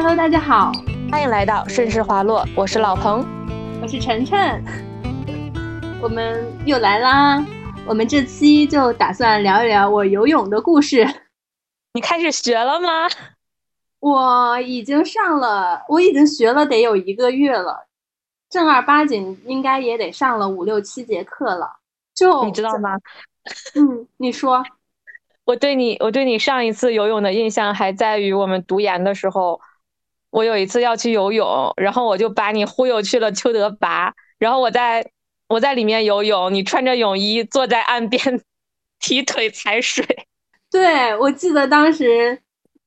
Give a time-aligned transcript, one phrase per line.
[0.00, 0.70] Hello，大家好，
[1.10, 3.26] 欢迎来到顺势滑落，我是老彭，
[3.82, 4.64] 我是晨晨，
[6.00, 7.44] 我们又来啦。
[7.84, 11.04] 我们这期就打算聊一聊我游泳的故事。
[11.94, 13.08] 你开始学了吗？
[13.98, 17.88] 我已经上了，我已经学了得有一个月了，
[18.48, 21.68] 正儿八经应该也得上了五六七节课了。
[22.14, 22.96] 就你知道吗？
[23.74, 24.62] 嗯，你说。
[25.44, 29.60] 我对你，我对你上一次游泳的印象还在于我们读研的时候，
[30.30, 35.10] 我有一次要去游泳，然后我就把你忽悠去了邱德拔，然后我在
[35.48, 38.42] 我在里面游泳，你穿着泳衣坐在岸边
[38.98, 40.04] 提腿踩水。
[40.70, 42.40] 对，我记得当时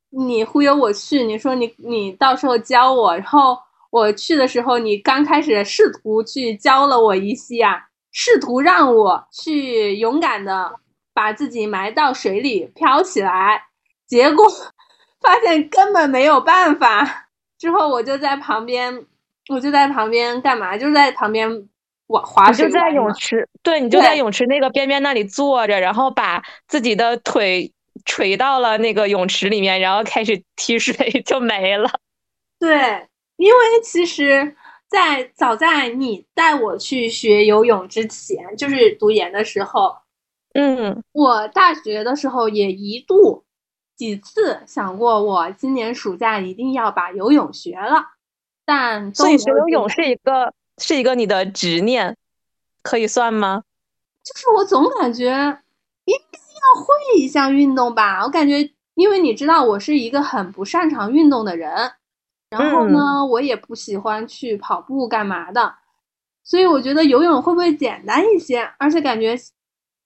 [0.10, 3.58] 你忽悠我去，你说你你到时候教我，然后
[3.90, 10.80] 我去的时候，你刚开始试图去教了我一些啊，试图让我去勇敢的。
[11.14, 13.62] 把自己埋到水里漂起来，
[14.08, 14.48] 结果
[15.22, 17.31] 发现根本没有办法。
[17.62, 19.06] 之后我就在旁边，
[19.50, 20.76] 我就在旁边干嘛？
[20.76, 21.48] 就在旁边
[22.08, 22.66] 玩滑水。
[22.66, 27.72] 就在泳池，对你就在泳池那个边边那里坐着，然后把自己的腿
[28.04, 31.88] 垂到了那个泳池里面，然后开始踢水 就没了。
[32.60, 34.56] 对，因为其实，
[34.90, 39.98] 在早在你带我去学游泳之前，就是读研的时候。
[40.56, 43.44] 嗯，我大学的时候也一度
[44.02, 48.04] 几次想过，我今年暑假一定要把游泳学了。
[48.66, 52.18] 但所以学游泳是一个是一个你的执念，
[52.82, 53.62] 可以算吗？
[54.24, 55.28] 就是我总感觉
[56.06, 58.24] 应该要会一项运动吧。
[58.24, 61.92] 我感觉，因为你知道我是一个很不擅长运动的人，
[62.50, 65.76] 然后呢，我也不喜欢去跑步干嘛的，
[66.44, 68.68] 所以我觉得游泳会不会简单一些？
[68.80, 69.38] 而且感觉。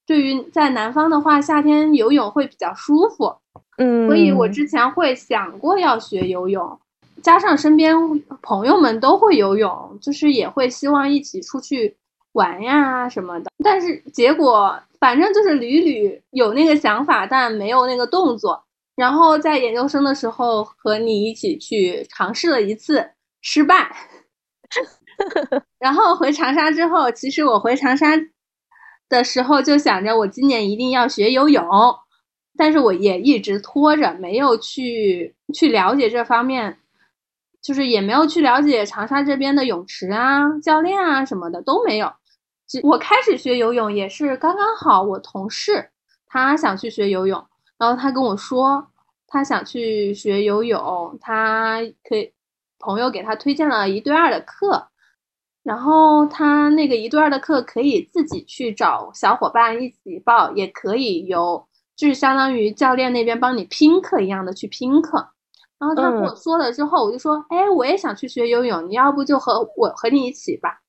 [0.08, 3.38] 对于在南方的话，夏天游泳会比较舒服，
[3.78, 6.80] 嗯，所以我之前会想过要学游泳，
[7.22, 7.95] 加上身边
[8.42, 11.98] 朋友们都会游泳，就是也会希望一起出去
[12.34, 13.52] 玩呀什么的。
[13.63, 18.63] 但是结果反正就是屡屡有那个想法，但没有那个动作。
[18.96, 23.12] 然后在研究生的时候和你一起去尝试了一次，
[23.42, 23.94] 失败。
[25.80, 28.07] 然后回长沙之后，其实我回长沙。
[29.07, 31.63] 的时候就想着我今年一定要学游泳，
[32.58, 36.78] 但是我也一直拖着，没有去去了解这方面，
[37.62, 42.12] 就是也没有去了解长沙这边的泳池啊、教练啊什么的都没有。
[42.84, 45.90] 我开始学游泳也是刚刚好，我同事
[46.28, 47.46] 他想去学游泳，
[47.78, 48.88] 然后他跟我说
[49.28, 52.34] 他想去学游泳，他可以
[52.80, 54.88] 朋友给他推荐了一对二的课。
[55.64, 65.29] 然后他那个一对二的课可以自己去找小伙伴一起报，也可以有，就是相当于教练那边帮你拼课一样的去拼课。
[65.78, 70.79] 然后他跟我说了之后，我就说，哎，我也想去学游泳，你要不就和我和你一起吧。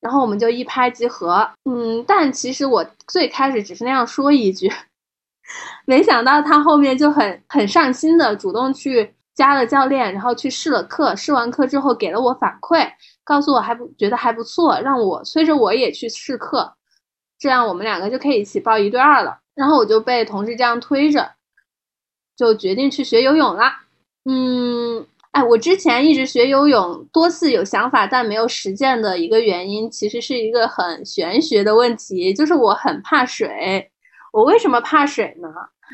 [0.00, 4.70] 然后我们就一拍即合，嗯，但其实我最开始只是那样说一句，
[5.86, 12.86] 没想到他后面就很很上心的主动去加了教练，然后去试了课，试完课之后给了我反馈。
[13.22, 16.74] 告诉我还不觉得还不错，让我催着我也去试课，
[17.38, 19.38] 这样我们两个就可以一起报一对二了。
[19.54, 21.32] 然后我就被同事这样推着，
[22.36, 23.84] 就决定去学游泳啦。
[24.24, 33.90] 嗯，哎，我之前一直学游泳，多次有想法但没有实践的一个原因，其实是一个很玄学的问题，就是我很怕水。
[34.32, 35.48] 我为什么怕水呢？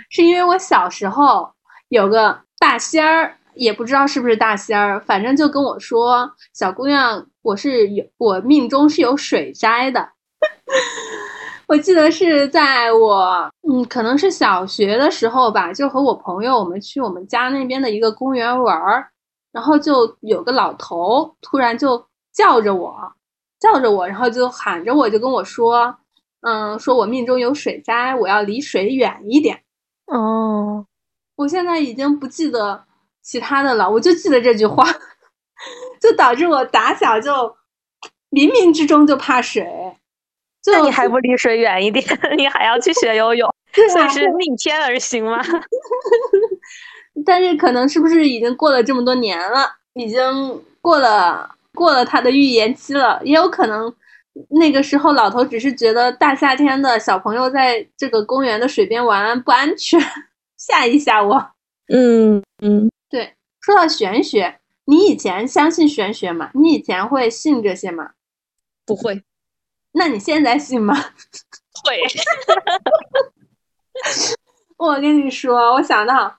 [0.09, 1.53] 是因为我小时候
[1.88, 3.37] 有个大仙儿。
[3.56, 10.09] 也不知道是不是大仙儿，反正就跟我说：“小姑娘，我是有我命中是有水灾的。”
[11.71, 19.09] 我记得是在我嗯，可能是小学的时候吧，就和我朋友我们去我们家那边的一个公园玩儿，
[19.53, 22.05] 然后就有个老头突然就
[22.35, 22.93] 叫着我，
[23.61, 25.95] 叫着我，然后就喊着我，就跟我说
[26.43, 29.63] ：“嗯，说我命中有水灾，我要离水远一点。”
[30.11, 30.85] 哦，
[31.37, 32.85] 我现在已经不记得。
[33.23, 34.84] 其他的了，我就记得这句话，
[36.03, 37.31] 就导致我打小就
[38.31, 39.65] 冥冥之中就怕水。
[40.66, 42.04] 那你还不离水远一点？
[42.36, 43.48] 你还要去学游泳，
[43.92, 45.41] 所以是逆天而行吗？
[47.24, 53.21] 但是可能是不是已经过了这么多年了，已经过了过了他的预言期了？
[53.24, 53.92] 也有可能
[54.48, 60.01] 那个时候老头只是觉得大夏天的小朋友在这个公园的水边玩不安全，
[60.56, 61.51] 吓一吓我。
[61.92, 62.91] 嗯嗯。
[63.10, 66.51] 对说到玄学，你以前相信玄学吗？
[66.54, 68.10] 你以前会信这些吗？
[68.86, 69.22] 不会。
[69.92, 70.95] 那你现在信吗？
[71.84, 72.01] 会。
[74.77, 76.34] 我跟你说，我想到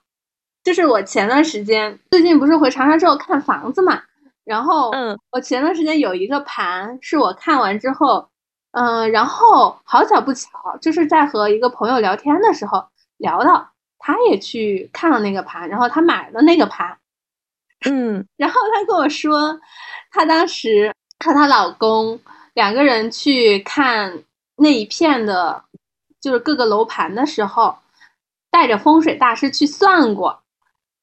[0.64, 4.02] 就是我前段时间最近不是回长沙之后看房子嘛，
[4.44, 8.30] 然后嗯我前段时间有一个盘是我看完之后，
[8.72, 12.88] 嗯、然后好巧不巧，就是在和一个朋友聊天的时候
[13.18, 13.70] 聊到，
[14.00, 16.98] 他也去看了那个盘，然后他买了那个盘，
[17.86, 19.60] 嗯然后她跟我说，
[20.10, 20.92] 她当时
[21.24, 22.20] 和她老公
[22.54, 24.24] 两个人去看
[24.58, 25.64] 那一片的，
[26.20, 27.78] 就是各个楼盘的时候，
[28.50, 30.42] 带着风水大师去算过。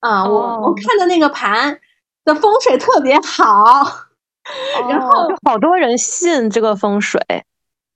[0.00, 1.80] 啊、我我哦看的那个盘
[2.24, 3.84] 的风水特别好，
[4.88, 7.20] 然后好多人信这个风水。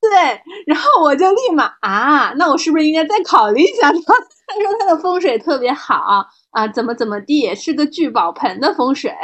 [0.01, 3.99] 对，然后我就立马啊，那我是不是应该再考虑一下他？
[4.49, 9.15] 他说他的风水特别好啊，怎么怎么地，是个聚宝盆的风水，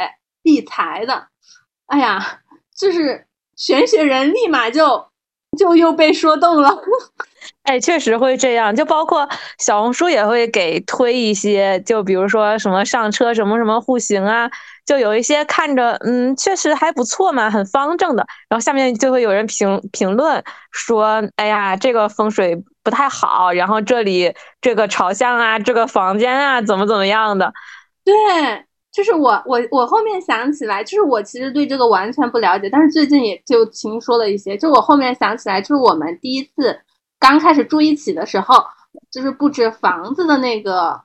[0.43, 1.27] 理财的。
[1.87, 2.39] 哎呀，
[2.77, 3.27] 就是
[3.59, 5.05] 玄学人立马就
[5.55, 6.75] 就又被说动了。
[7.63, 9.27] 哎，确实会这样，就包括
[9.59, 14.49] 小红书也会给推一些，就比如说什么上车什么什么户型啊，
[14.85, 27.53] 就有一些看着嗯确实还不错嘛，很方正的，然后下面就会有人评评论说，哎呀这个风水不太好，然后这里这个朝向啊，这个房间啊怎么怎么样的，
[28.03, 28.13] 对，
[28.91, 34.57] 就是我我我后面想起来，就是我其实对这个完全不了解，但是最近也就听说了一些。
[34.57, 36.79] 就我后面想起来，就是我们第一次
[37.19, 38.55] 刚开始住一起的时候，
[39.11, 41.01] 就是布置房子的那个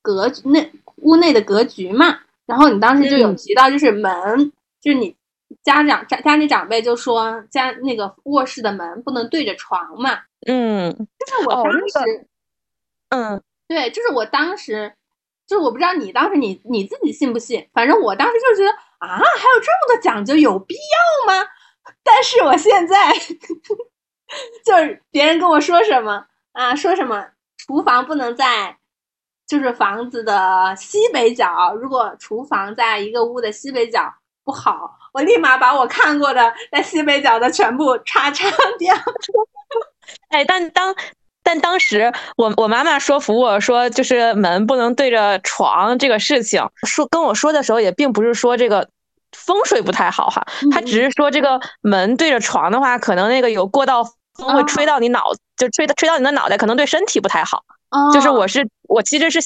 [0.00, 2.20] 格局，那屋内的格局嘛。
[2.46, 5.14] 然后你当时就有嗯提到，就是门，就是你
[5.62, 10.18] 家长家家里长辈就说家那个卧室的门不能对着床嘛。
[10.46, 12.26] 嗯就是我当哦那个时。
[13.10, 14.94] 嗯对，就是我当时，
[15.50, 21.44] 就我不知道你当时你你自己信不信，反正我当时就觉得啊，还有这么多讲究，有必要吗？
[22.04, 23.12] 但是我现在
[24.64, 27.26] 就是别人跟我说什么啊，说什么
[27.56, 28.78] 厨房不能在
[29.44, 34.14] 就是房子的西北角，如果厨房在一个屋的西北角
[34.44, 38.48] 不好，我立马把我看过的在西北角的全部 叉叉
[38.78, 38.94] 掉。
[40.28, 40.94] 哎，但当
[41.42, 48.88] 但当时我我妈妈说服我说，就是门不能对着床这个事情，说跟我说的时候，也并不是说这个
[49.32, 54.04] 风水不太好哈，她只是说这个门对着床的话，可能那个有过道
[54.34, 57.64] 风会吹到你脑，就吹吹到你的脑袋，可能对身体不太好。
[57.90, 59.40] 哦就是我是我其实是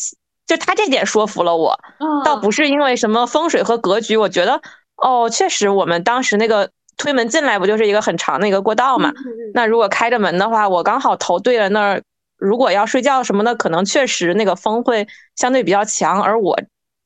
[0.47, 1.79] 就她这点说服了我，
[2.25, 4.61] 倒不是因为什么风水和格局，我觉得
[4.97, 9.13] 哦，确实我们当时那个推门进来不就是一个很长的一个过道嘛。
[9.53, 12.03] 那如果开着门的话，我刚好头对着那儿，
[12.39, 15.07] 如果要睡觉什么的，可能确实那个风会
[15.37, 16.59] 相对比较强，而我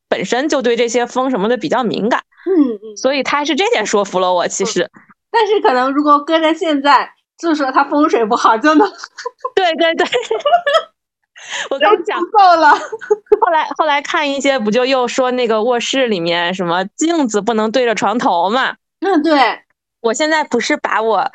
[0.09, 4.49] 本身就对这些风什么的比较敏感，嗯嗯，所以他是这点说服了我。
[4.49, 4.91] 其实，
[5.31, 8.91] 但是可能如果搁在现在，就说他风水不好，就能
[9.55, 10.07] 对 对对，
[11.71, 12.71] 我跟就你讲，够了。
[13.41, 18.75] 后来后来看一些不就又说那个卧室里面什么镜子不能对着床头嘛？
[19.01, 19.39] 嗯，对，
[20.01, 21.31] 我现在不是把我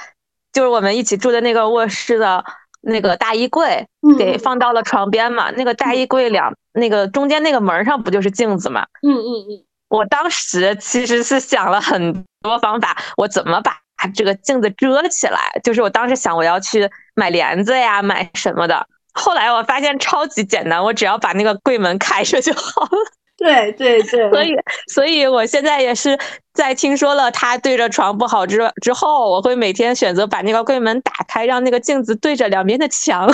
[0.52, 2.44] 就是我们一起住的那个卧室的
[2.82, 5.52] 那个大衣柜嗯给放到了床边嘛？
[5.52, 8.86] 那个大衣柜两那个中间那个门上不就是镜子嘛？
[9.02, 13.78] 嗯嗯嗯我当时其实是想了很多方法，我怎么把
[14.16, 15.40] 这个镜子遮起来？
[15.64, 18.88] 就是我当时想我要去买帘子呀，买什么的。
[19.14, 22.90] 后来我发现超级简单，我只要把那个柜门开着就好了。
[23.38, 24.56] 对对对，所以，
[24.88, 26.18] 所以我现在也是
[26.54, 33.28] 在听说了他对着床不好之之后，我会每天选择把那个柜门打开，让那个镜子对着两边的墙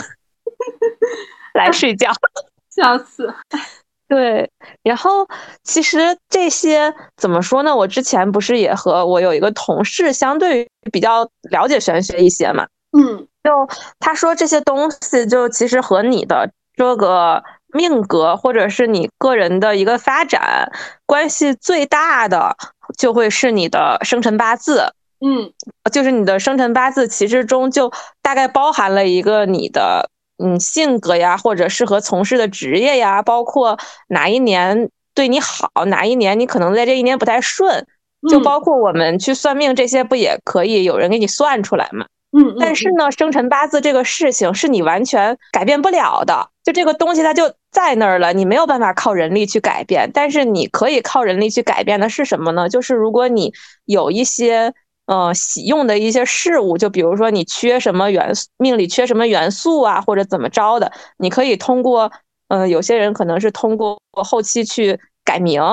[1.53, 2.11] 来睡觉。
[2.75, 3.33] 笑死。
[4.07, 4.49] 对，
[4.81, 5.27] 然后
[5.63, 7.75] 其实这些怎么说呢？
[7.75, 12.65] 我之前不是也和我有一个同事，相对于比较了解玄学一些嘛，
[12.97, 13.51] 嗯就
[13.99, 20.71] 他说这些东西就其实和你的这个命格或者是你个人的一个发展
[21.05, 22.55] 关系最大的，
[22.97, 24.93] 就会是你的生辰八字。
[25.21, 25.51] 嗯
[25.91, 30.09] 就是你的生辰八字其实中就大概包含了一个你的
[30.41, 37.85] 嗯性格呀，或者适合从事的职业呀，包括哪一年对你好，哪一年你可能在这一年不太顺，
[38.29, 42.05] 就嗯包括我们去算命这些不也可以有人给你算出来嘛？
[42.31, 50.09] 嗯，但是呢，生辰八字这个事情是你完全改变不了的，就这个东西它就在那儿了，你没有办法靠人力去改变。
[50.13, 52.69] 但是你可以靠人力去改变的是什么呢？
[52.69, 53.51] 就是如果你
[53.85, 54.73] 有一些
[55.07, 62.11] 呃喜用的一些事物，就比如说你缺什么元素，命里缺什么元素啊，或者怎么着的，你可以通过
[62.49, 65.63] 呃有些人可能是通过后期去改名。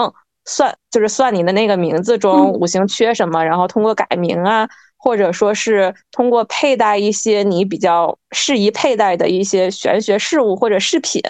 [0.49, 4.69] 算就是算你的那个名字中嗯五行缺什么，然后通过改名啊，
[5.07, 11.23] 或者说是通过佩戴一些你比较适宜佩戴的一些玄学事物或者饰品，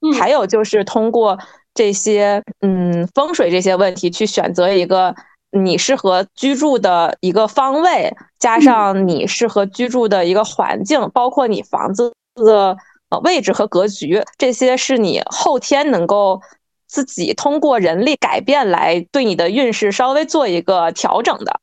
[0.00, 0.12] 嗯。
[0.18, 1.38] 还有就是通过
[1.72, 5.14] 这些嗯风水这些问题，去选择一个
[5.52, 12.76] 你适合居住的一个方位，加上你适合居住的一个环境，包括你房子的
[13.10, 16.40] 呃位置和格局，这些是你后天能够
[16.88, 21.60] 自己通过人力改变来对你的运势稍微做一个调整的。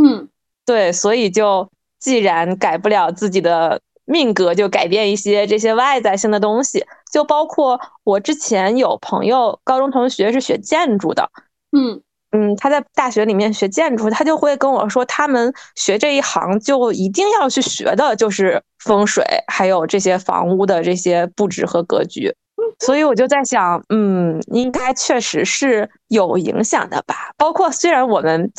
[0.00, 0.28] 嗯，
[0.68, 3.80] 对，所以就既然改不了自己的。
[4.10, 6.82] 命格就改变一些这些外在性的东西，
[7.12, 11.30] 就包括我之前有朋友，高中同学是学建筑的，
[11.76, 22.34] 嗯嗯，他在大学里面学建筑，他就会跟我说，他们学这一行就一定要去学的就是风水，还有这些房屋的这些布置和格局，
[22.78, 28.50] 所以我就在想，嗯，应该确实是有影响的吧，包括虽然我们。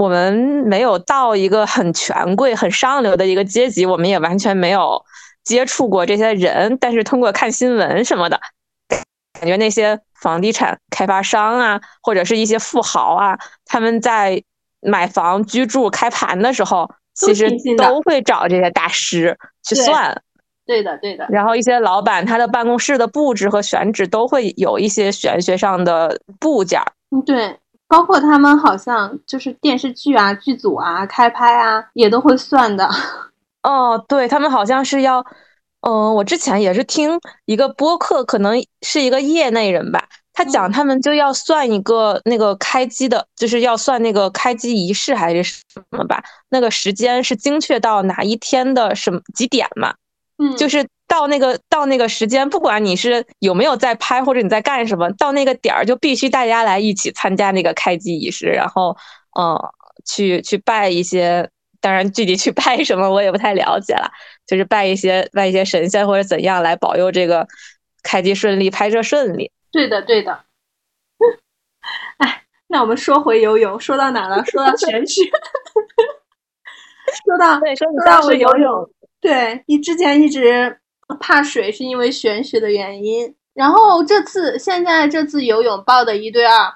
[0.00, 0.32] 我们
[0.64, 5.04] 没有到一个很权贵、很上流的一个阶级，我们也完全没有
[5.44, 6.78] 接触过这些人。
[6.80, 8.40] 但是通过看新闻什么的，
[9.38, 14.42] 感觉那些房地产开发商啊，或者是一些富豪啊，他们在
[14.80, 20.22] 买房、居住、开盘的时候，其实都会找这些大师去算。
[20.64, 21.26] 对的，对的。
[21.28, 26.80] 然后一些老板，他的办公室的布置和选址都会有一些玄学上的部件。
[27.10, 27.58] 嗯，对。
[27.90, 32.88] 包括他们好像就是电视剧啊、剧组啊、开拍啊，也都会算的。
[33.64, 35.18] 哦，对他们好像是要，
[35.80, 49.92] 嗯，我之前也是听一个播客，可能是一个业内人吧，他讲他们就要算一个那个开机的，就是要算那个开机仪式还是什么吧，那个时间是精确到哪一天的什么几点嘛？
[50.38, 50.86] 嗯，就是。
[51.10, 58.96] 到那个到那个时间，不管你是有没有在拍，或者你在干什么，到那个点儿就必须大家来一起参加那个开机仪式，然后，
[59.36, 59.58] 嗯，
[60.06, 61.50] 去去拜一些，
[61.80, 64.08] 当然具体去 拜什么我也不太了解了，
[64.46, 67.44] 就是拜一些拜一些神仙或者怎样来保佑这个
[68.04, 69.50] 开机顺利，拍摄顺利。
[69.72, 70.44] 对的，对的。
[72.18, 74.44] 哎，那我们说回游泳，说到哪了？
[74.44, 75.24] 说到玄学。
[77.26, 78.88] 说到对，说到我游泳，
[79.20, 80.76] 对你之前一直。
[81.14, 86.72] 怕水是因为玄学的原因，然后这次现在这次游泳报的一对二，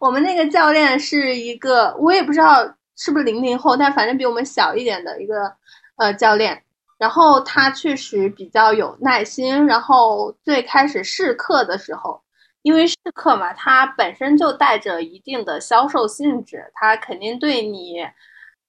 [0.00, 2.62] 我们那个教练是一个，我也不知道
[2.96, 5.52] 是不是零零后，但反正比我们小一点的一个
[5.96, 6.62] 呃教练，
[6.98, 12.20] 然后他确实比较有耐心，然后最开始试课的时候，
[12.62, 17.96] 因为试课嘛，他本身就带着一定的销售性质，他肯定对你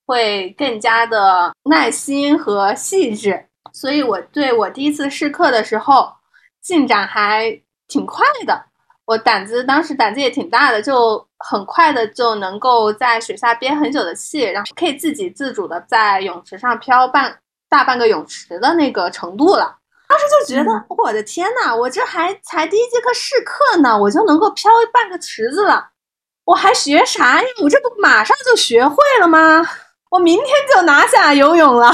[0.05, 3.46] 会更加的耐心和细致。
[3.74, 6.13] 所以，我对我第一次试课的时候，
[6.62, 8.65] 进展还挺快的。
[9.06, 19.80] 我胆子当时胆子也挺大的，就很快的就能够在水下憋很久的气，然后可以自给自主的在泳池上漂半大半个泳池的那个程度了。
[20.08, 25.89] 当时就觉得，我的天呐，我这还才第一节课试课呢，我就能够漂半个池子了，
[26.46, 27.48] 我还学啥呀？
[27.63, 29.68] 我这不马上就学会了吗？
[30.12, 31.92] 我明天就拿下游泳了。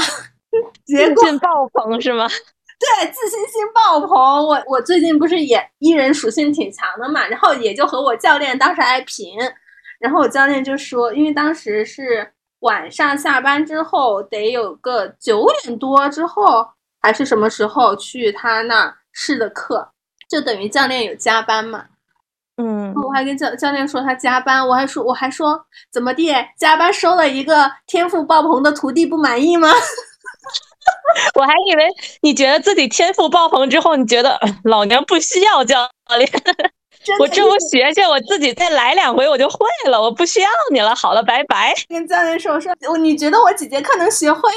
[0.86, 2.28] 自信爆棚是吗？
[2.28, 4.08] 对，自信心爆棚。
[4.46, 9.38] 我我最近不是也艺人属性挺强的嘛，然后也就和我教练当时还平，
[9.98, 16.66] 然后我教练就说，因为当时是晚上下班之后，得有个九点多之后
[17.02, 19.90] 还是什么时候去他那试的课，
[20.28, 21.84] 就等于教练有加班嘛。
[22.56, 29.68] 嗯，我还跟教教练说他加班，我还说我还说怎么地，加班收了一个天赋爆棚的徒弟不满意吗？
[31.34, 31.88] 我还以为
[32.22, 36.28] 你觉得自己天赋爆棚之后，你觉得老娘不需要教练，
[37.18, 40.94] 我这不学学，我自己再来两回我就会了，我不需要你了。
[40.94, 41.74] 好了，拜拜。
[41.88, 44.50] 跟教练说，我说我你觉得我几节课能学会？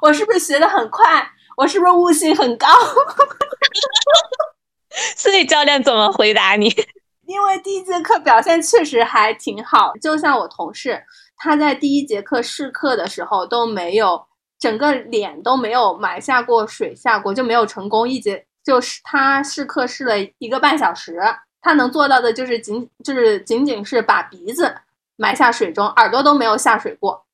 [0.00, 1.26] 我是不是学的很快？
[1.56, 2.68] 我是不是悟性很高？
[5.16, 6.68] 所以教练怎么回答你？
[7.26, 11.02] 因为第一节课表现确实还挺好，就像我同事，
[11.36, 14.27] 他在第一节课试课的时候都没有。
[14.58, 21.20] 整个脸都没有埋下过水下过，就没有成功一节，就是他试课试了一个半小时，
[21.60, 24.74] 他能做到的就是仅就是仅仅是把鼻子
[25.16, 27.24] 埋下水中，耳朵都没有下水过。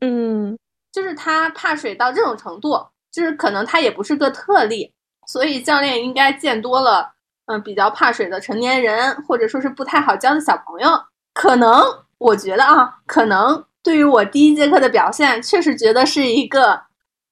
[0.00, 0.58] 嗯，
[0.92, 2.78] 就是他怕水到这种程度，
[3.10, 4.92] 就是可能他也不是个特例，
[5.26, 7.14] 所以教练应该见多了，
[7.46, 10.88] 嗯，比较怕水的成年人，或者说是不太好教的小朋友，
[11.32, 11.82] 可能
[12.18, 13.64] 我觉得啊，可能。
[13.88, 16.78] 对于我第一节课的表现，确实觉得是一个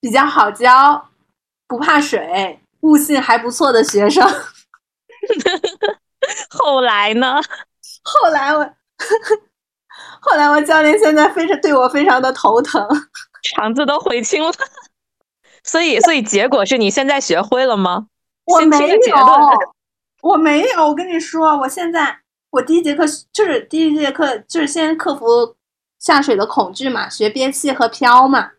[0.01, 1.11] 比较好教、
[1.69, 4.27] 不怕水、悟性还不错的学生。
[6.49, 7.39] 后来呢？
[8.03, 8.65] 后来我，
[10.23, 12.83] 后来我教练现在非常对我非常的头疼，
[13.55, 14.51] 肠子都悔青了。
[15.63, 18.07] 所以，所以结果是你现在学会了吗？
[18.47, 18.97] 我没有，
[20.23, 25.55] 我没有，我跟你说，我现在我第一节课就是第一节课就是先克服
[26.07, 28.53] 下水的恐惧嘛，学憋气和飘嘛。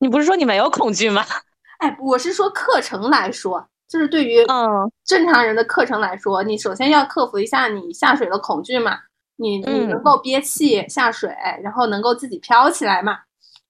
[0.00, 1.24] 你不是说你没有恐惧吗？
[1.78, 8.98] 哎，我是说课程来说，就是对于嗯正常人的课程来说，你首先要克服一下你下水的恐惧嘛，
[9.36, 11.32] 你你能够憋气下水，
[11.62, 13.18] 然后能够自己飘起来嘛，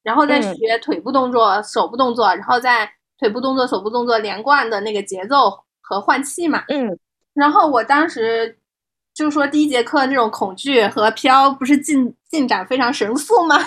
[0.02, 6.64] 然后再学腿部动作、手部动作，然后再腿部动作、手部动作连贯的那个节奏和换气嘛。
[6.68, 6.98] 嗯，
[7.34, 8.58] 然后我当时
[9.20, 13.58] 就说第一节课这种恐惧和飘不是进进展非常神速吗？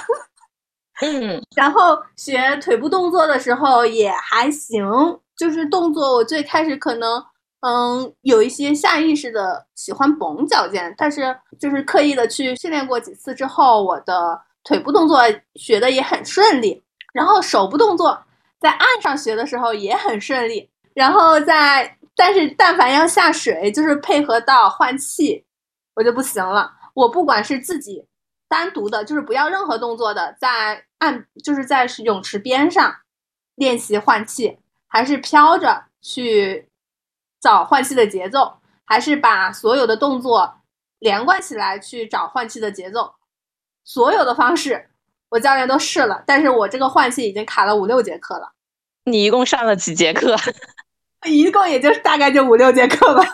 [1.05, 4.83] 嗯，然后学腿部动作的时候也还行，
[5.37, 7.23] 就是动作我最开始可能
[7.61, 15.19] 嗯有一些下意识的喜欢绷脚尖，但是就是刻意的去训练过几次之后，我的腿部动作
[15.53, 16.81] 学的也很顺利，
[17.13, 18.19] 然后手部动作
[18.59, 25.45] 在岸上学的时候也很顺利，然后在但是但凡要下水，就是配合到换气，
[25.95, 28.05] 我就不行了，我不管是自己。
[28.49, 32.95] 单独的，就是不要任何动作的，在岸就是在泳池边上
[33.55, 36.69] 练习换气，还是飘着去
[37.41, 40.61] 找换气的节奏，还是把所有的动作
[40.99, 43.15] 连贯起来去找换气的节奏，
[43.83, 44.87] 所有的方式
[45.29, 48.51] 我教练都试了，但是我这个换气已经卡了五六节课了。
[49.05, 50.35] 你一共上了几节课？
[51.29, 53.23] 一共也就大概就五六节课吧。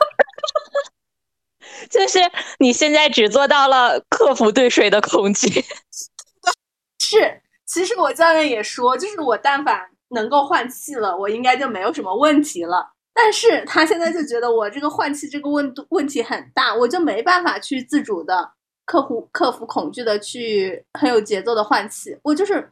[1.90, 2.20] 就是
[2.60, 5.48] 你现在只做到了克服对水的恐惧。
[7.00, 12.92] 是，其实我教练也说，就是我但凡能够换气了，我应该就没有什么问题了。
[13.14, 18.52] 但是他现在就觉得我这个换气这个问问题很大，我就没办法去自主的
[18.86, 22.18] 克服克服恐惧的去很有节奏的换气。
[22.22, 22.72] 我就是，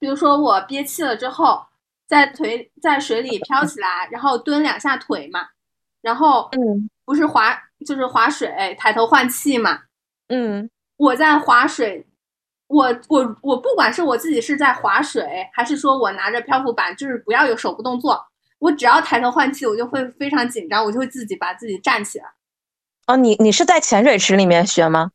[0.00, 1.62] 比如说我憋气了之后，
[2.08, 5.46] 在腿在水里飘起来，然后蹲两下腿嘛，
[6.02, 7.62] 然后嗯，不是划。
[7.86, 9.82] 就是划水，抬头换气嘛。
[10.30, 12.04] 嗯，我在划水，
[12.66, 18.20] 我我我不管是我自己是在划水，还是说我拿着漂浮板，就是不要有手部动作，
[18.58, 22.24] 我只要抬头换气，我就会非常紧张，我就会自己把自己站起来。
[23.06, 25.12] 哦，你你是在浅水池里面学吗？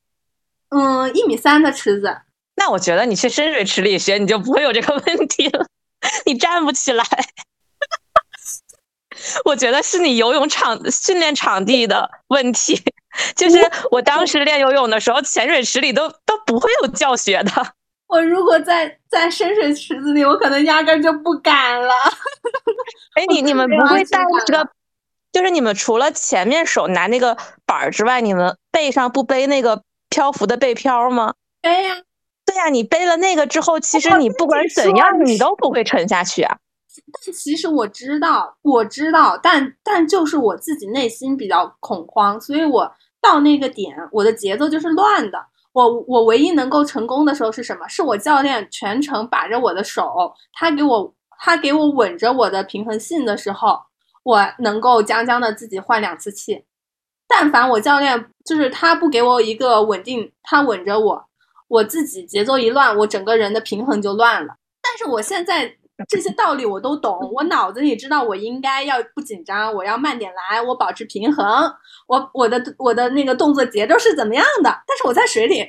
[0.70, 2.22] 嗯，一米三的池子。
[2.56, 5.68] 那我觉得你去深水池里学，你就不会有这个问题了，
[6.26, 7.06] 你站不起来。
[9.46, 12.82] 我觉得是你游泳场训练场地的问题，
[13.36, 13.58] 就是
[13.92, 17.52] 我当时练游泳的时候，潜水池里都都不会有教学的。
[18.08, 21.94] 我如果在在深水池子里，我可能压根就不敢了。
[23.16, 24.70] 哎，你你们不会带这个？
[25.32, 31.34] 就是你们除了前面手拿那个板儿之外，你们背上不背那个漂浮的背漂吗？
[31.62, 32.02] 背呀。
[32.54, 36.56] 对呀，你背了那个之后，其实你不管怎样，你都不会沉下去啊。
[37.26, 45.44] 但其实我知道，我知道，但但就是我自己内心比较恐慌，所以我到那个点，我的节奏就是乱的。
[45.72, 47.88] 我我唯一能够成功的时候是什么？
[47.88, 53.80] 是我教练全程把着我的手，他给我他给我稳着我的平衡性的时候，
[54.22, 56.64] 我能够将将的自己换两次气。
[57.28, 61.26] 但凡我教练就是他不给我一个稳定，他稳着我，
[61.74, 64.56] 我自己节奏一乱，我整个人的平衡就乱了。
[64.82, 65.78] 但是我现在。
[66.10, 71.72] 这些道理我都懂，我脑子里知道我应该要不紧张，我要慢点来，我保持平衡，
[72.08, 74.72] 我我的我的那个动作节奏是怎么样的？
[74.88, 75.60] 但是我在水里，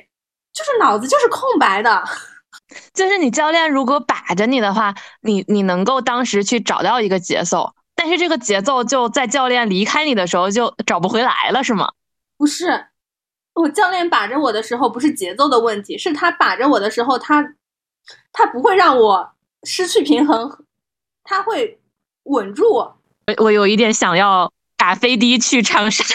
[0.51, 2.03] 就是脑子就是空白的。
[2.91, 11.91] 就是你教练如果把着你的话，你你能够当时去找到一个节奏，但是这个节奏就在教练离开你的时候就找不回来了，是吗？
[12.35, 12.87] 不是，
[13.55, 17.55] 我教练把着我的时候不是节奏的问题，是他把着我的时候，他
[18.31, 19.31] 他不会让我。
[19.67, 20.63] 失去平衡，
[21.23, 21.81] 他会
[22.25, 23.01] 稳住我。
[23.37, 26.05] 我有一点想要打飞的去长沙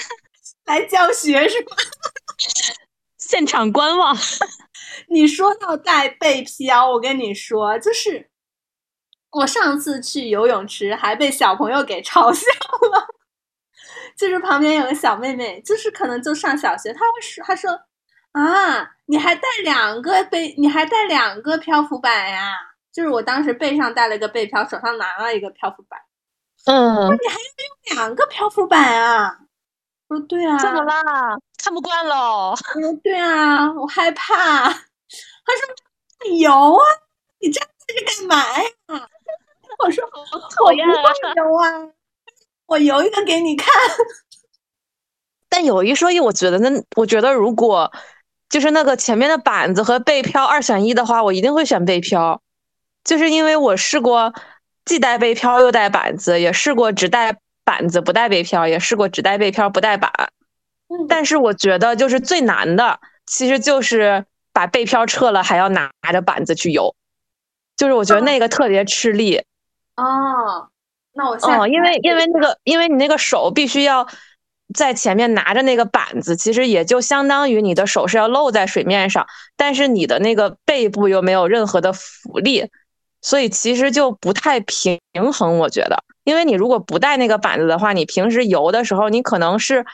[0.66, 1.76] 来教学，是吗？
[3.18, 4.16] 现场观望。
[5.09, 8.31] 你说到带背漂，我跟你说，就是
[9.33, 12.46] 我上次去游泳池还被小朋友给嘲笑
[12.92, 13.09] 了。
[14.20, 17.70] 就是旁边有个小妹妹，就是可能就上小学，她会说，她说
[18.33, 22.52] 啊，你还带两个背，你还带两个漂浮板呀？
[22.92, 25.98] 就是我当时背上带了一个背漂，手上拿了一个漂浮板。
[26.66, 27.40] 嗯，你还要
[27.94, 29.38] 用两个漂浮板啊？
[30.09, 30.59] 我说对啊。
[30.59, 31.02] 怎么啦？
[31.56, 32.50] 看不惯喽？
[32.74, 34.35] 我说对啊，我害怕。
[34.68, 36.85] 他说你游啊，
[37.40, 39.09] 你站在这干嘛呀？
[39.78, 40.92] 我说好讨厌啊！
[41.37, 41.88] 游啊，
[42.70, 43.68] 我游一个给你看。
[45.48, 47.92] 但有一说一，我觉得那我觉得如果
[48.48, 52.40] 就是那个前面的板子和背漂二选一的话，我一定会选背漂。
[53.02, 54.33] 就是因为我试过
[54.85, 60.12] 既带背漂又带板子，也试过只带板子不带背漂，也试过只带背漂不带板。
[60.88, 66.94] 嗯但是我觉得就是最难的，其实就是把背漂撤了，还要拿着板子去游，
[67.76, 69.42] 就是我觉得那个特别吃力。
[69.96, 70.68] 哦，
[71.20, 74.06] 那我下哦，次因为来因为那个，因为你那个手必须要
[74.74, 82.66] 在前面拿着那个板子，其实也就相当于你的手是要露在水面上，但是你的那个背部又没有任何的浮力，
[83.20, 84.98] 所以其实就不太平
[85.33, 85.59] 衡。
[85.59, 89.85] 我觉得，因为你如果不带那个板子的话，你平时游的时候，你可能是。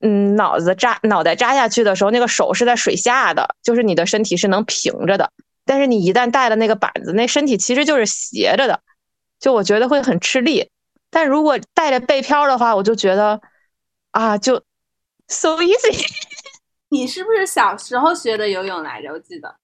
[0.00, 5.32] 嗯，脑子扎脑袋扎下去的时候，那个手是在水下的，就是你的身体是能平着的。
[5.64, 8.78] 但是你一旦带了那个板子，那身体其实就是斜着的，
[9.38, 10.70] 就我觉得会很吃力。
[11.10, 13.40] 但如果带着背漂的话，我就觉得
[14.10, 14.62] 啊，就
[15.28, 16.06] so easy。
[16.90, 19.12] 你是不是小时候学的游泳来着？
[19.12, 19.56] 我记得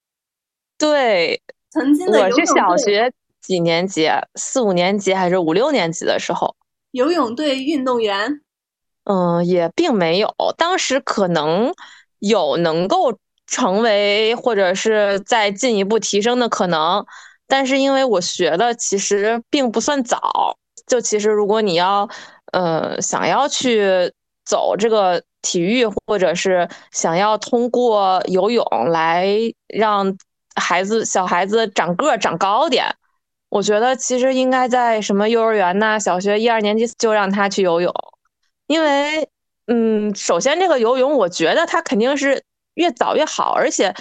[0.77, 4.09] 对，曾经的我是游泳队小学几年级？
[4.35, 6.55] 四五年级还是五六年级的时候？
[6.91, 8.41] 游泳队运动员。
[9.05, 11.75] 嗯，也并没有，当时可能
[12.21, 17.05] 有能够成为或者是再进一步提升的可能，
[17.47, 22.09] 但是因为我学的其实并不算早，就其实如果你要
[22.53, 24.13] 呃想要去
[24.45, 29.29] 走这个体育，或者是想要通过游泳来
[29.69, 30.17] 让
[30.57, 32.87] 孩子小孩子长个儿长高点，
[33.51, 37.93] 我觉得其实应该在什么幼儿园呐、小学一二年级就让他去游泳。
[38.67, 39.29] 因为，
[39.67, 42.43] 嗯，首先这个游泳，我觉得它肯定是
[42.75, 43.95] 越早越好，而且，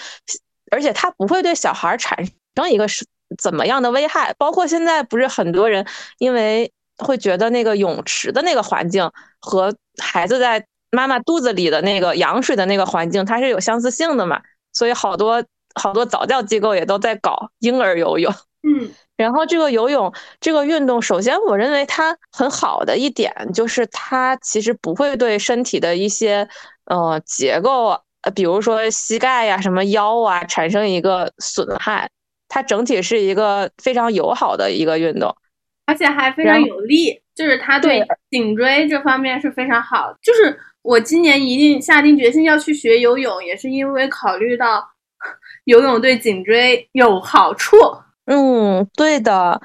[0.71, 2.25] 而且它不会对小孩产
[2.55, 3.05] 生一个是
[3.37, 4.33] 怎么样的危害。
[4.37, 5.85] 包括现在不是很多人
[6.17, 14.41] 因为会觉得那个泳池的那个环境和孩子在妈妈肚子里的那个羊水的那个环境，它是有相似性的嘛，
[14.71, 15.43] 所以好多
[15.73, 18.33] 好多早教机构也都在搞婴儿游泳。
[18.67, 26.47] 嗯然后这个游泳这个运动，首先我认为它很好的一点就是它其实不会对身体的一些
[26.85, 27.89] 呃结构，
[28.21, 32.09] 呃比如说膝盖呀、什么腰啊产生一个损害，
[32.53, 35.35] 它整体是一个非常友好的一个运动。
[35.87, 40.17] 而且还非常有力，就是它对对颈椎这方面是非常好的。
[40.21, 44.87] 就是我今年一定下定决心要去学游泳，也是因为考虑到
[45.65, 47.75] 游泳对颈椎有好处。
[48.27, 49.59] 嗯，对的，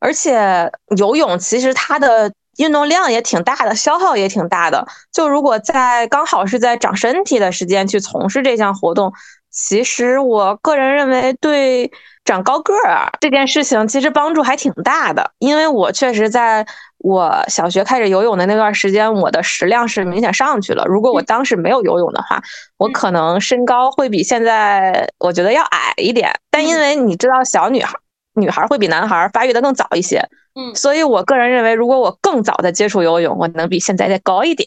[0.00, 4.86] 而且游泳其实它的运动量也挺大的，消耗也挺大的。
[5.12, 9.12] 就如果在刚好是在长身体的时间去从事这项活动，
[9.52, 11.92] 其实我个人认为对
[12.24, 15.30] 长高个儿这件事情其实帮助还挺大的。
[15.38, 16.66] 因为我确实在
[16.98, 20.84] 我小学开始游泳的那段时间，我的食量是明显上去了。
[20.86, 22.42] 如果我当时没有游泳的话，
[22.78, 26.32] 我可能身高会比现在我觉得要矮一点。
[26.50, 27.94] 但因为你知道，小女孩。
[28.34, 34.66] 女孩会比男孩发育的更早一些，嗯所以我个人认为，如果我更早的接触游泳，我能比现在再高一点。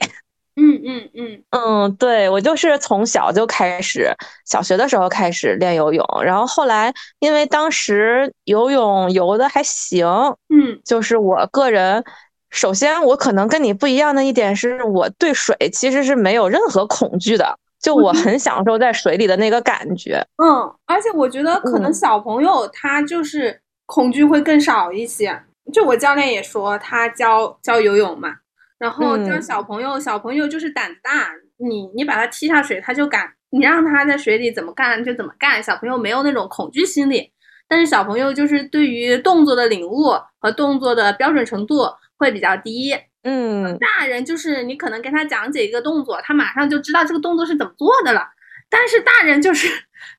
[0.56, 4.10] 嗯嗯嗯嗯，对我就是从小就开始，
[4.46, 10.06] 小学的时候开始练游泳，然后后来因为当时游泳游的还行，
[10.50, 12.04] 嗯就是我个人，
[12.50, 20.26] 首先我可能跟你不一样的一点是，我对水其实是没有任何恐惧的，就我很享受在水里的那个感觉。
[20.38, 25.38] 嗯，而且我觉得可能嗯小朋友他就是恐惧会更少一些。
[25.74, 28.30] 就我教练也说，他教教游泳嘛，
[28.78, 37.32] 然后教嗯小朋友，小朋友就是胆子大，你你把他踢下水，他就敢，你让他在水里怎么干就怎么干，小朋友没有那种恐惧心理。
[37.68, 48.22] 但是小朋友就是对于动作的领悟和动作的标准程度会比较低，嗯，大人就是你可能跟他讲解一个动作，他马上就知道这个动作是怎么做的了。
[48.70, 49.68] 但是大人就是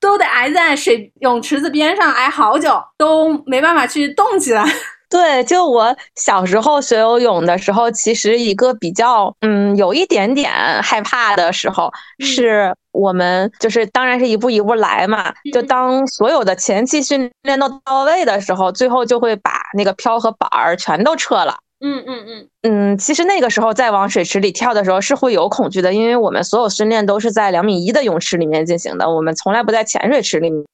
[0.01, 4.65] 都得挨在水泳池子边上挨好久，都没办法去动起来。
[5.09, 11.93] 对，就我小时候学游泳的时候，其实一个比较嗯有一点点害怕的时候，
[12.23, 12.27] 嗯。
[12.27, 15.67] 是我们就是当然是一步一步来嘛，就嗯。
[15.67, 21.57] 当所有的前期训练都到位的时候，最后就会把那个漂和板儿全都撤了。
[21.81, 22.49] 嗯嗯嗯。
[22.63, 30.65] 嗯，其实那个时候再往水池里跳的时候是会有恐惧的，因为我们所有训练都是在两米一的泳池里面进行的，我们从来不在浅水池里面。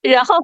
[0.02, 0.34] 然后，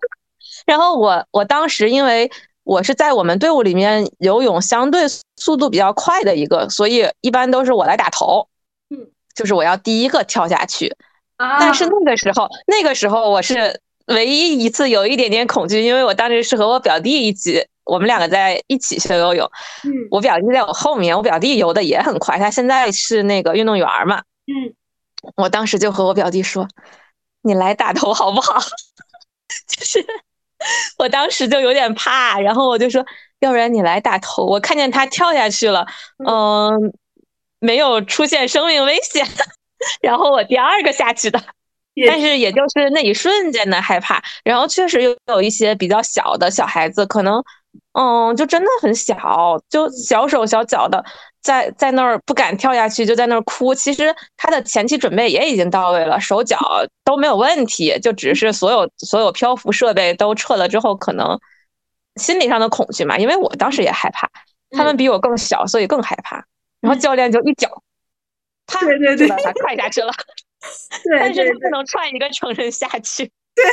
[0.67, 2.31] 然后我我当时因为
[2.65, 8.49] 我是在我们队伍里面游泳相对速度比较快的一个，所以一般都是我来打头，
[8.91, 8.99] 嗯，
[9.35, 10.95] 就是我要第一个跳下去。
[11.37, 19.49] 啊，但是那个时候，那个时候我是唯一一次有一点点恐惧，因为我当时是和我表弟一起，我们两个在一起学游泳。
[19.85, 24.23] 嗯我表弟在我后面，我表弟游的也很快，他现在是那个运动员嘛。
[24.47, 24.75] 嗯
[25.37, 26.69] 我当时就和我表弟说
[27.43, 28.61] ：“你来打头好不好？”
[29.69, 30.05] 就是
[30.99, 33.05] 我当时就有点怕，然后我就说，
[33.41, 34.45] 要不然你来打头。
[34.45, 35.87] 我看见他跳下去了，
[36.27, 36.93] 嗯，
[37.61, 39.27] 没有出现生命危险，
[40.01, 41.43] 然后我第二个下去的。
[42.07, 47.43] 但是也就是那一瞬间的害怕，然后确实又有一些比较小的小孩子，可能，
[47.99, 51.03] 嗯，就真的很小，就小手小脚的，
[51.47, 53.73] 在在那儿不敢跳下去，就在那儿哭。
[53.73, 56.59] 其实他的前期准备也已经到位了，手脚
[57.05, 61.39] 都没有问题，就只是所有所有漂浮设备都撤了之后，可能
[62.17, 63.17] 心理上的恐惧嘛。
[63.17, 64.29] 因为我当时也害怕，
[64.71, 66.45] 他们比我更小，所以更害怕。
[66.81, 67.69] 然后教练就一脚，
[68.67, 68.81] 啪，
[69.17, 70.13] 就把他踹下去了。
[71.05, 73.31] 对，但是不能踹一个成人下去。
[73.55, 73.65] 对，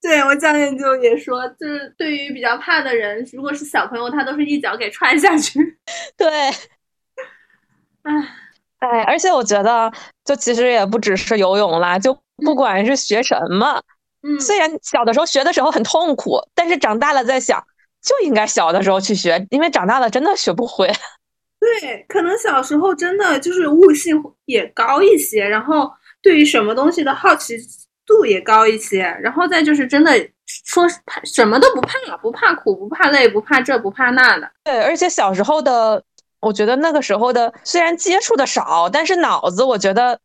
[0.00, 5.58] 对我教练就也说，就是对于比较怕的人，如果是小朋友，他都是一脚给踹下去。
[6.16, 6.52] 对，唉，
[8.78, 9.92] 哎，而且我觉得，
[10.24, 13.82] 就其实也不只是游泳啦，就不管是学什么，
[14.22, 17.62] 嗯，虽然小的时候学的时候很痛苦，但是长大了在想，
[18.02, 20.86] 就应该小的时候去学，因为长大了真的学不会。
[21.80, 25.90] 对，可能小时候真的就是悟性也高一些，然后。
[26.24, 27.56] 对于什么东西的好奇
[28.06, 30.12] 度也高一些，然后再就是真的
[30.46, 34.48] 说怕什么都不怕，不怕苦，不怕累，不怕这不怕那的。
[34.62, 36.00] 对，而且小时候的，
[36.42, 40.20] 我觉得那个时候的虽然接触的少，但是脑子我觉得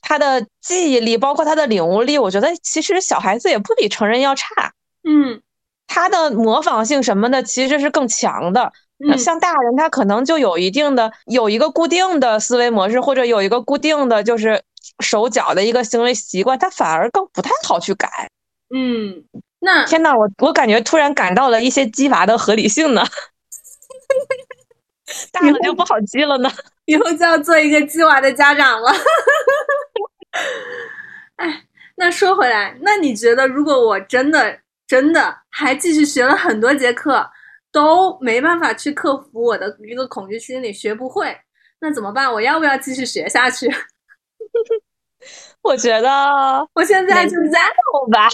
[0.00, 4.46] 他的记忆力，包括他的领悟力，我觉得其实小孩子也不比成人要差。
[5.06, 5.42] 嗯，
[5.86, 8.72] 他的模仿性什么的其实是更强的。
[9.18, 14.62] 像大人他可能就有一定的有一个固定的思维模式，或者有一个固定的就是。
[15.00, 18.08] 手脚的一个行为习惯，他反而更不太好去改。
[18.74, 19.22] 嗯，
[19.60, 23.04] 那天呐，我我感觉突然感到了一些激娃的合理性呢。
[25.32, 26.50] 大了就不好记了呢，
[26.86, 28.92] 以后就要做一个激娃的家长了。
[31.36, 31.64] 哎，
[31.96, 37.28] 那说回来，那你觉得，如果我真的真的还继续学了很多节课，
[37.72, 41.36] 都没办法去克服我的一个恐惧心理，学不会，
[41.80, 42.32] 那怎么办？
[42.32, 43.72] 我要不要继续学下去？
[45.62, 47.58] 我觉得我现在就在
[48.12, 48.28] 吧，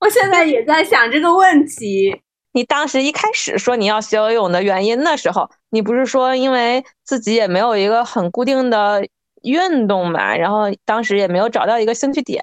[0.00, 2.22] 我现在也在想这个问题。
[2.52, 9.06] 你当时一开始说你要学游泳的原因的时候，你不是说因为自己也没有一个很固定的
[9.42, 12.42] 运动嘛，然后当时也没有找到一个兴趣点。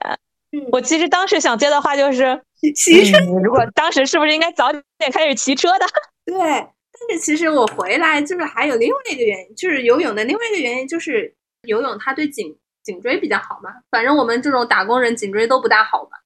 [0.72, 2.42] 我其实当时想接的话就是
[2.76, 3.18] 骑车。
[3.44, 5.86] 如果当时是不是应该早点开始骑车的？
[6.26, 12.58] 对，但是其实我回来就是还有另外一个原因，就是游泳的另外一个原因就是游泳它对颈。
[12.84, 16.18] 颈椎比较好嘛，反正我们这种打工人颈椎都不大好嘛。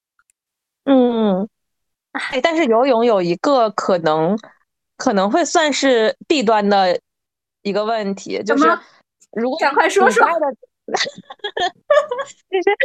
[0.86, 1.50] 嗯，
[2.12, 4.38] 哎，但是游泳有一个可能
[4.98, 7.00] 可能会算是弊端的
[7.64, 8.68] 一个问题，就是
[9.32, 10.26] 如果赶快说说，
[12.50, 12.76] 就是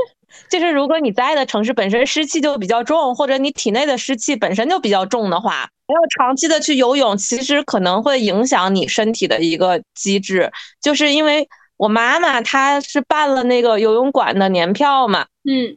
[0.48, 11.48] 就是如果你在的城市本身湿气就比较重，或者你体内的湿气本身就比较重的话，要长期的去游泳，其实可能会影响你身体的一个机制，就是因为。
[11.78, 15.76] 我妈妈她是办了那个游泳馆的年票嘛，嗯，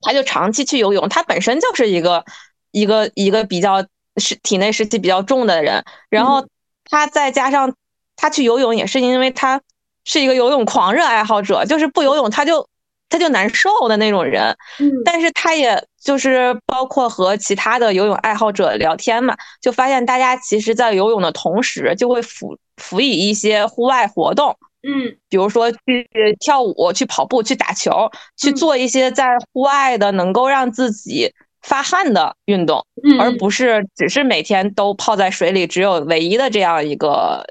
[0.00, 2.24] 她就长期去游泳，她本身就是一个
[2.72, 3.84] 一个一个比较
[4.16, 6.46] 是体内湿气比较重的人，然后
[6.84, 7.74] 他再加上
[8.16, 9.60] 他去游泳也是因为他
[10.04, 12.68] 是一个游泳狂热爱好者，就是不游泳他就
[13.08, 24.56] 他就难受的那种人，嗯，但是他也就是包括和其他的游泳爱好者聊天嘛，就发现大家其实在游泳的同时就会辅辅以一些户外活动。
[24.82, 26.08] 嗯，比如说去
[26.40, 31.30] 跳舞、去跑步、去打球、去做一些在户外的能够让自己
[31.62, 32.86] 发汗的运动，
[33.18, 37.44] 而不是只是每天都泡在水里，只有唯一的这样一个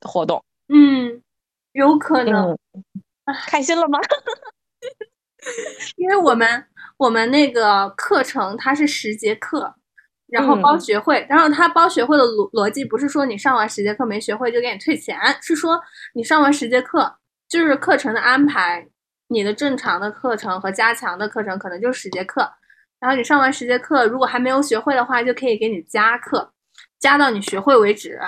[0.00, 0.44] 活动。
[0.68, 1.22] 嗯，
[1.72, 2.56] 有可能。
[3.48, 3.98] 开心了吗？
[5.96, 9.74] 因为我们我们那个课程它是十节课。
[10.28, 15.80] 然后包学会，然后它包学会的逻逻辑不是说你上完十节课没学会就给你退钱，是说
[16.14, 17.16] 你上完十节课
[17.48, 18.88] 就是课程的安排，
[19.28, 22.50] 你的正常的课程和加强的课程可能就十节课，
[22.98, 26.52] 然后你上完十节课如果还没有学会的话，就可以给你加课，
[26.98, 28.18] 加到你学会为止。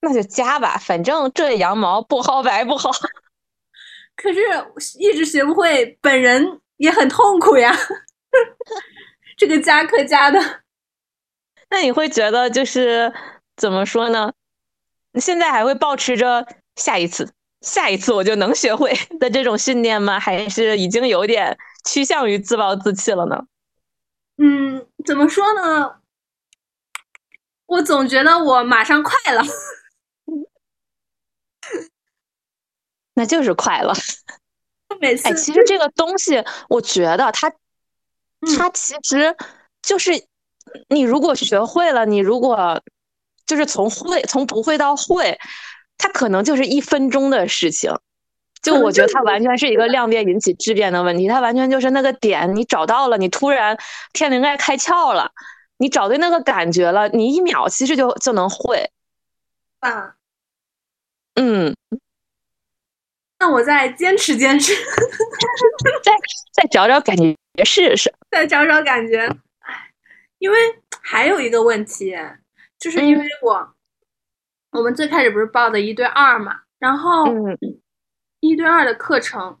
[0.00, 2.92] 那就加吧，反正这羊毛不薅白不薅。
[4.16, 4.40] 可是
[4.98, 7.74] 一直学不会，本人也很痛苦呀。
[9.36, 10.38] 这个加课加的。
[11.70, 13.12] 那你会觉得就是
[13.56, 14.32] 怎么说呢？
[15.14, 16.46] 现在还会保持着
[16.76, 20.20] 下一次、下一次我就能学会的这种信念吗？
[20.20, 23.44] 还是已经有点趋向于自暴自弃了呢？
[24.36, 26.00] 嗯，怎么说呢？
[27.66, 29.42] 我总觉得我马上快了，
[33.14, 33.94] 那就是快了。
[35.00, 37.50] 每次，哎，其实这个东西，我觉得它，
[38.56, 39.36] 它其实
[39.82, 40.26] 就是。
[40.88, 42.82] 你如果学会了，你如果
[43.46, 45.38] 就是从会从不会到会，
[45.98, 47.92] 它可能就是一分钟的事情。
[48.64, 53.78] 就我觉得它完全是一个量变引起质变的问题，它完全就是那个点你找到了，你突然
[54.14, 55.30] 天灵盖开窍了，
[55.76, 58.90] 你找对那个感觉了，你一秒其实就就能会。
[59.80, 60.14] 啊，
[61.34, 61.76] 嗯，
[63.38, 64.72] 那我再坚持坚持，
[66.02, 66.12] 再
[66.54, 69.26] 再找找感觉试试，再找找感觉。
[69.58, 69.90] 唉，
[70.38, 70.58] 因为
[71.02, 72.16] 还有一个问题，
[72.78, 73.74] 就是因为我
[74.70, 77.58] 我们最开始不是报的一对二嘛，然后嗯
[78.48, 79.56] 一对二的课程，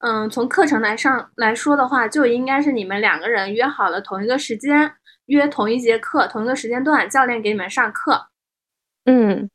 [0.00, 4.92] 嗯，从课程来上来说的话，就应该是你们两个人约好了同一个时间，
[5.26, 8.26] 约同一节课，同一个时间段，教练给你们上课。
[9.06, 9.48] 嗯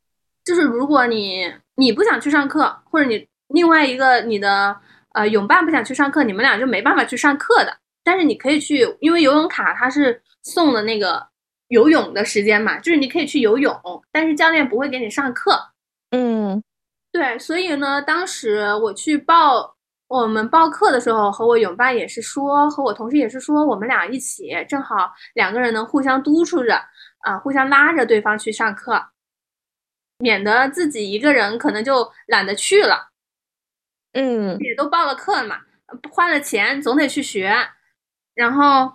[0.44, 4.76] 就是如果你你不想去上课，或者你另外一个你的
[5.14, 7.76] 呃泳伴不想去上课，你们俩就没办法去上课的。
[8.02, 11.24] 但是你可以去，因为游泳卡它是送的那个
[11.68, 13.72] 游泳的时间嘛，就是你可以去游泳，
[14.10, 15.56] 但是教练不会给你上课。
[16.10, 16.60] 嗯
[17.12, 19.76] 对，所以呢，当时我去报
[20.08, 26.74] 我们报课的时候，和我泳伴也是说，和我同事也是说，我们俩一起，正好两个人能互相督促着
[27.20, 29.10] 啊，互相拉着对方去上课，
[30.18, 33.10] 免得自己一个人可能就懒得去了。
[34.14, 35.58] 嗯也都报了课嘛，
[36.10, 37.54] 花了钱总得去学，
[38.34, 38.90] 然后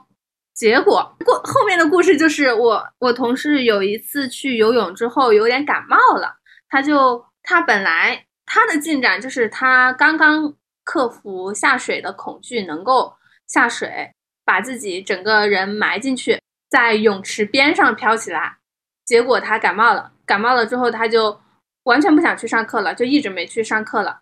[0.53, 6.37] 结果过后面的故事就是我我同事有一次去游泳之后有点感冒了，
[6.69, 13.15] 他就他本来他的进展就是他刚刚克服下水的恐惧，能够
[13.47, 14.11] 下水，
[14.43, 18.57] 把自己整个人埋进去，在泳池边上飘起来，
[19.05, 21.39] 结果他感冒了，感冒了之后他就
[21.83, 24.19] 完全不想去上课了，就一直没去上课了。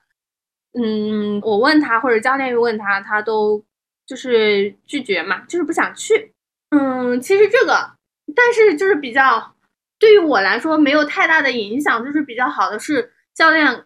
[0.80, 3.66] 嗯，我问他或者教练问他，他都
[4.06, 6.32] 就是拒绝嘛，就是不想去。
[6.70, 7.96] 嗯，其实这个，
[8.36, 9.56] 但是就是比较
[9.98, 13.86] 对于我来说没有太大的影响，就是比较好的是教练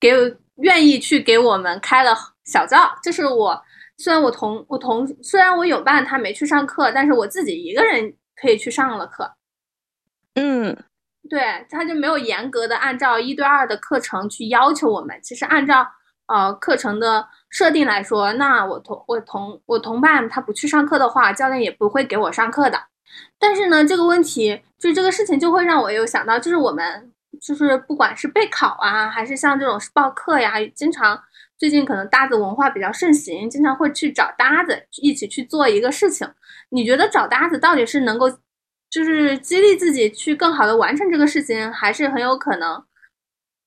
[0.00, 0.10] 给
[0.56, 2.14] 愿意去给我们开了
[2.44, 3.62] 小灶，就是我
[3.96, 9.32] 虽然我同我同虽然我有伴他没去上课，但是我自己一个人可以去上了课。
[10.34, 10.76] 嗯
[11.30, 15.18] 对，他就没有严格的按照一对二的课程去要求我们。
[15.22, 15.86] 其实按照
[16.26, 22.86] 呃课程的设定来说，那我同我同我同伴他不去上课的话，教练也不会给我上课的。
[23.38, 27.11] 但是呢，这个问题就是这个事情就会让我有想到，就是我们
[27.42, 31.20] 就是不管是备考啊，还是像这种报课呀，经常
[31.58, 36.28] 最近可能搭子文化比较盛行，经常会去找搭子一起去做一个事情。
[36.70, 38.30] 你觉得找搭子到底是能够
[38.88, 42.84] 就是激励自己去更好的完成这个事情，还是很有可能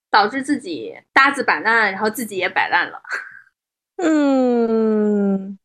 [0.09, 3.01] 导致自己搭子摆烂，然后自己也摆烂了？
[4.01, 5.59] 嗯，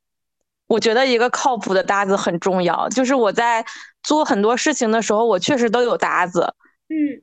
[0.66, 2.88] 我觉得一个靠谱的搭子很重要。
[2.88, 3.64] 就是我在
[4.02, 6.54] 做很多事情的时候，我确实都有搭子，
[6.88, 7.22] 嗯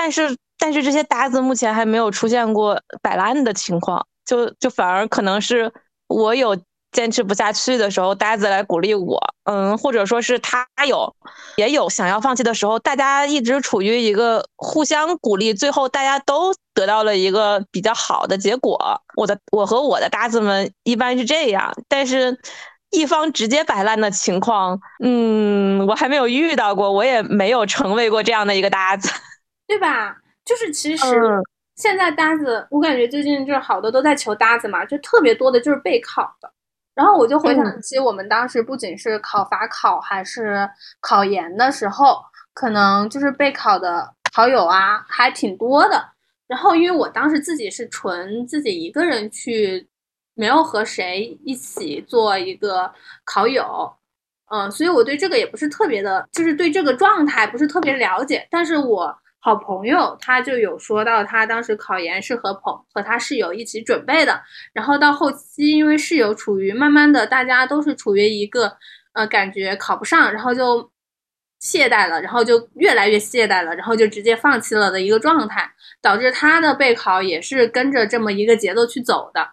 [0.00, 5.72] 但是但是这些搭子目前还没有出现过摆烂的情况，就就反而可能是
[6.06, 6.56] 我有
[6.92, 11.12] 坚持不下去的时候，搭子来鼓励我，嗯，或者说是他有
[11.56, 19.02] 也有想要放弃的时候，大家一直处于一个互相鼓励，最后大家都得到了一个比较好的结果。
[19.16, 22.38] 我的我和我的搭子们一般是这样，但是。
[22.90, 29.10] 一方直接摆烂的情况，嗯，我还没有遇到过，我也没有成为过这样的一个搭子。
[29.68, 30.16] 对吧？
[30.44, 31.44] 就是其实嗯
[31.76, 36.50] 现在搭子，我感觉最近就是好多都在求搭子嘛，就特别多的就是备考的。
[36.94, 40.68] 然后我就回想起我们当时不仅是考法考，还是
[41.00, 42.20] 考研的时候，
[42.52, 46.04] 可能就是备考的好友啊还挺多的。
[46.48, 49.86] 然后因为我当时自己是纯自己一个人去，
[50.34, 52.90] 没有和谁一起做一个
[53.24, 53.94] 考友，
[54.50, 58.48] 嗯，所以我对这个也不是特别的，就是对这个状态不是特别了解。
[58.50, 59.16] 但是我
[59.48, 64.42] 好朋友他就有说到，他当时考研是和朋和他室友一起准备的，
[64.74, 68.76] 然后到后期因为室友处于慢慢的大家都是处于一个
[69.14, 70.90] 呃感觉考不上，然后就
[71.60, 75.72] 懈怠了，然后就越来越懈怠了，然后就直接放弃了的一个状态，
[76.02, 79.52] 导致他的备考也是跟着这么一个节奏去走的，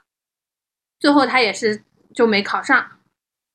[0.99, 1.81] 最后他也是
[2.13, 2.85] 就没考上。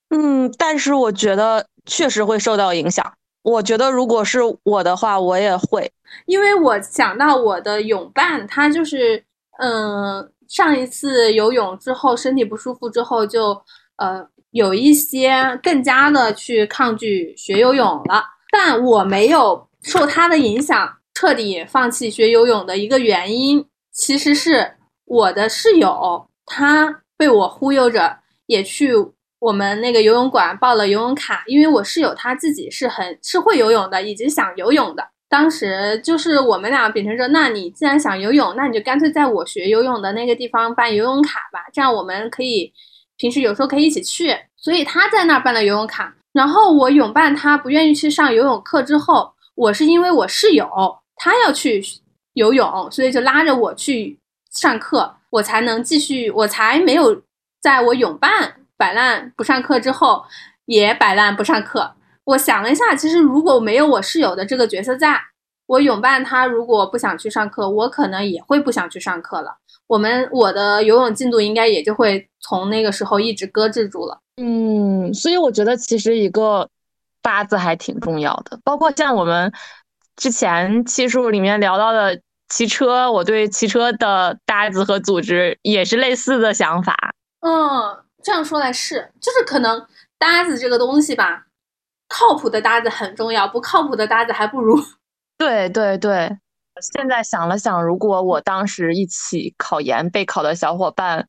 [0.09, 3.13] 嗯，但是我觉得确实会受到影响。
[3.43, 5.91] 我觉得如果是我的话，我也会。
[6.27, 9.25] 因为我想到我的泳伴，他就是，
[9.59, 13.63] 嗯，上一次游泳之后身体不舒服之后就，
[13.97, 18.25] 呃，有一些更加的去抗拒学游泳了。
[18.51, 24.75] 但我没有受他的影响彻底放弃学游泳的一个原因，其实是
[25.05, 28.93] 我的室友他被我忽悠着也去
[29.41, 35.09] 我们那个游泳馆报了游泳卡，因为我室友他自己是很是会游泳的，以及想游泳的。
[35.29, 42.73] 当时就是我们俩秉承着，那你既然想游泳，那你就干脆在我学游泳的那个地方办游泳卡吧，这样我们可以
[43.17, 44.37] 平时有时候可以一起去。
[44.57, 50.69] 所以他在那儿办了游泳卡，然后我泳伴他不愿意去上游泳课之后，我是因为我室友
[51.17, 51.83] 他要去
[52.35, 54.19] 游泳，所以就拉着我去
[54.51, 57.23] 上课，我才能继续，我才没有
[57.63, 58.57] 在我泳伴。
[58.81, 60.25] 摆烂不上课之后，
[60.65, 61.93] 也摆烂不上课。
[62.25, 65.21] 我想了一下，其实如果没有我室友的这个角色在，
[65.67, 69.59] 我泳伴他如果不想去上课，我可能也会不想去上课了。
[69.87, 74.19] 我们我的游泳进度应该也就会从那个时候一直搁置住了。
[74.39, 76.67] 嗯，所以我觉得其实一个
[77.21, 79.53] 搭子还挺重要的，包括像我们
[80.17, 82.19] 之前期数里面聊到的
[82.49, 86.97] 骑车，我对骑车的搭子和组织也是类似的想法。
[87.41, 88.05] 嗯。
[88.23, 89.87] 这样说来是，就是可能
[90.19, 91.47] 搭子这个东西吧，
[92.09, 94.79] 靠谱的搭子很重要，不靠谱的搭子还不如。
[95.39, 96.39] 对对对，
[96.81, 101.29] 现在想了想，如果我当时一起考研备考的小伙伴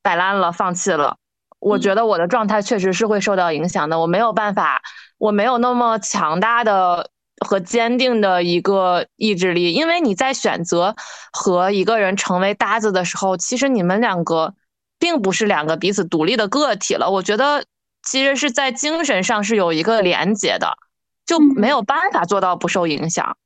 [0.00, 1.16] 摆烂了、放弃了，
[1.58, 3.98] 我觉得我的状态确实是会受到影响的。
[3.98, 4.80] 我没有办法，
[5.18, 7.10] 我没有那么强大的
[7.44, 10.94] 和坚定的一个意志力，因为你在选择
[11.32, 14.54] 和一个人成为搭子的时候，其实你们两个。
[15.02, 17.64] 并不是两个彼此独立的个体了，我觉得
[18.04, 20.78] 其实是在精神上是有一个连接的，
[21.26, 23.36] 就没有办法做到不受影响。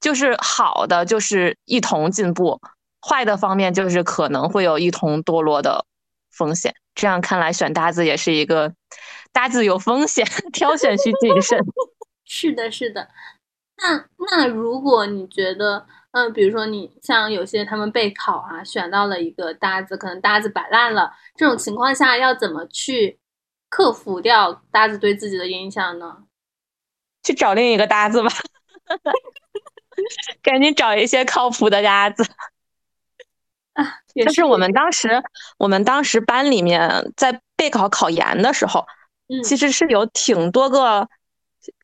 [0.00, 2.62] 就是好的就是一同进步，
[3.06, 5.84] 坏的方面就是可能会有一同堕落的
[6.30, 6.74] 风险。
[6.94, 8.72] 这样看来，选搭子也是一个
[9.32, 11.60] 搭子有风险，挑选需谨慎。
[12.24, 13.10] 是的，是的。
[13.76, 15.86] 那那如果你觉得。
[16.12, 23.18] 嗯，比如说你像有些他们备考啊，选到了一个搭子，可能搭子摆烂了，这种情况下要怎么去
[23.70, 26.24] 克服掉搭子对自己的影响呢？
[27.22, 28.30] 去找另一个搭子吧，
[30.42, 32.22] 赶紧找一些靠谱的搭子。
[33.72, 35.22] 啊，但是我们当时，
[35.56, 38.84] 我们当时班里面在备考考研的时候，
[39.28, 41.08] 嗯，其实是有挺多个。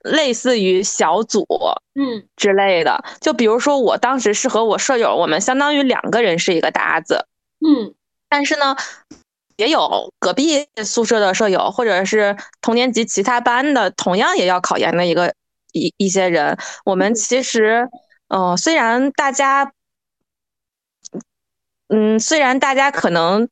[0.03, 1.47] 类似于小组，
[1.95, 2.27] 嗯。
[2.37, 7.27] 之类的，就比如说我当时是和我舍友，我们相当于两个人是一个搭子，
[7.61, 7.95] 嗯，
[8.29, 8.77] 但是呢，
[9.57, 15.35] 也有隔壁宿舍的舍友，或者是同年级其他班的，同样也要考研的一个
[15.73, 17.89] 一一些人，我们其实，
[18.29, 19.73] 嗯，虽然大家，
[21.89, 23.49] 嗯，虽然大家可能。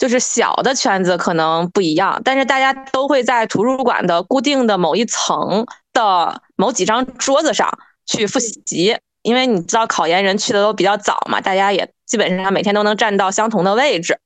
[0.00, 7.68] 就是小的圈子可能不一样，但是大家都会在图书馆的固定的某一层的某几张桌子上
[8.06, 14.18] 去复习，因为你知道考研人去的都比较早嘛，大家也基本上每天都能站到相同的位置。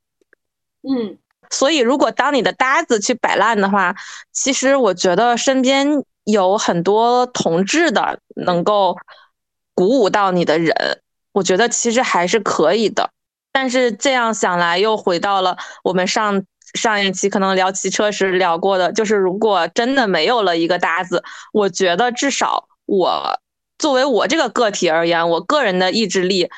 [0.88, 1.18] 嗯，
[1.50, 3.96] 所以如果当你的搭子去摆烂的话，
[4.32, 8.96] 其实我觉得身边有很多同志的能够
[9.74, 11.00] 鼓舞到你的人，
[11.32, 13.10] 我觉得其实还是可以的。
[13.56, 16.42] 但是这样想来，又回到了我们上
[16.74, 23.40] 上一期可能聊骑车时聊过的，就是如果真的没有了一个搭子，我觉得至少我
[23.78, 26.50] 作为我这个个体而言，我个人的意志力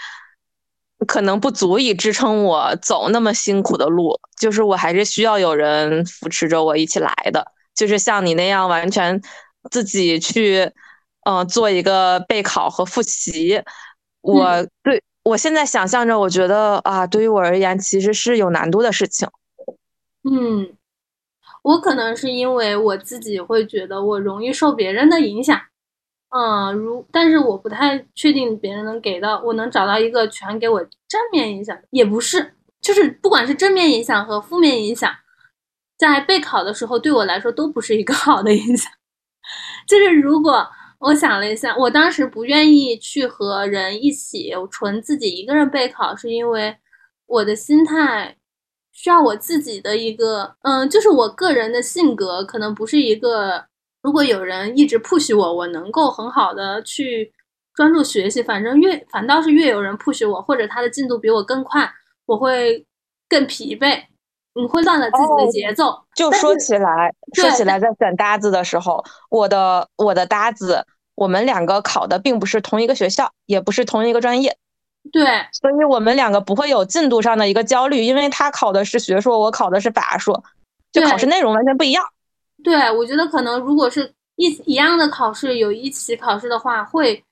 [1.06, 9.20] 可能不足以支撑我走那么辛苦的路，就是我还是需要有人扶持着我一起来的，就是像你那样完全
[9.70, 10.72] 自己去，
[11.28, 13.62] 嗯，做一个备考和复习，
[14.22, 15.02] 我对。
[15.26, 19.28] 我现在想象着，我觉得啊，对于我而言，其实是有难度的事情。
[20.22, 20.76] 嗯，
[21.62, 25.60] 我可能是因为我自己会觉得我容易受别人的影响，
[26.30, 35.12] 嗯，如但是我不太确定别人能给到我能找到一个全给我正面影响，也不是，就是不管是正面影响和负面影响，
[35.98, 38.92] 在备考的时候对我来说都不是一个好的影响，
[39.88, 40.68] 就是如果。
[40.98, 46.76] 我想了一下，我当时不愿意去和人一起，纯自己一个人备考，是因为
[47.26, 48.36] 我的心态
[48.92, 53.66] 需要我自己的一个，嗯，就是我个人的性格可能不是一个，
[54.02, 57.32] 如果有人一直 push 我，我能够很好的去
[57.74, 58.42] 专注学习。
[58.42, 61.92] 反正越反倒是越有人 push 我，或者他的进度比我更快，
[62.24, 62.86] 我会
[63.28, 64.02] 更疲惫。
[64.56, 65.94] 你会乱了自己的节奏。
[66.14, 70.84] 就说起来，说起来，在选搭子的时候，我的我的搭子，
[71.14, 74.56] 我们两个考的并不是同一个学校，也不是同一个专业。
[75.12, 80.42] 对，所以我们两个不会有进度上的一个焦虑，因为他考的是学硕，我考的是法硕，
[80.90, 82.04] 就考试内容完全不一样。
[82.64, 87.22] 对，我觉得可能如果是一一样的考试，有一起考试的话，会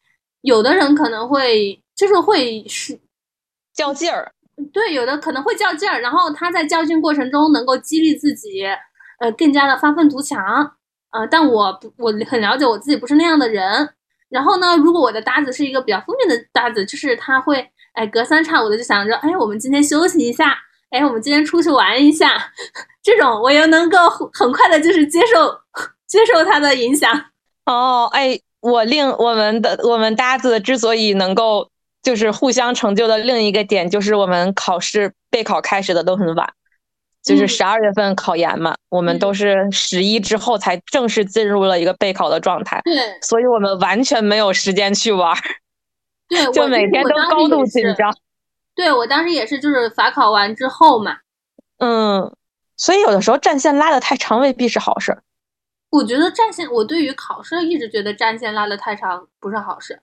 [0.42, 3.00] 有的人可能会就是会是
[3.74, 4.30] 较劲儿。
[4.72, 8.64] 对，有的可能会较劲儿，然后他在较劲过程中能够激励自己，
[9.20, 10.42] 呃更加的发愤图强，
[11.12, 13.88] 呃，但我不我很了解我自己不是那样的人。
[14.30, 20.56] 然后呢，如果我的搭子是一个比较负面的搭子，就是他会哎隔三差五的就想着，哎，我们今天休息一下，
[20.90, 22.30] 哎，我们今天出去玩一下，
[23.02, 23.98] 这种我又能够
[24.32, 25.60] 很快的就是接受
[26.08, 27.12] 接受他的影响。
[27.66, 31.70] 哦，哎，我令我们的我们搭子之所以能够
[32.04, 36.48] 就是互相成就的另一个点，就是我们考试备考开始的都很晚。
[37.24, 45.34] 就是十二月份考研嘛，我们都是十一之后才正式进入了一个备考的状态，对，所以我们完全没有时间去玩，
[46.28, 48.14] 对，就每天都高度紧张。
[48.74, 51.16] 对我当时也是，就是法考完之后嘛，
[51.78, 52.30] 嗯，
[52.76, 55.16] 所以有的时候战线拉的太长未必是好事。
[55.88, 59.98] 我觉得战线，我对于考试一直觉得战线拉的太长不是好事。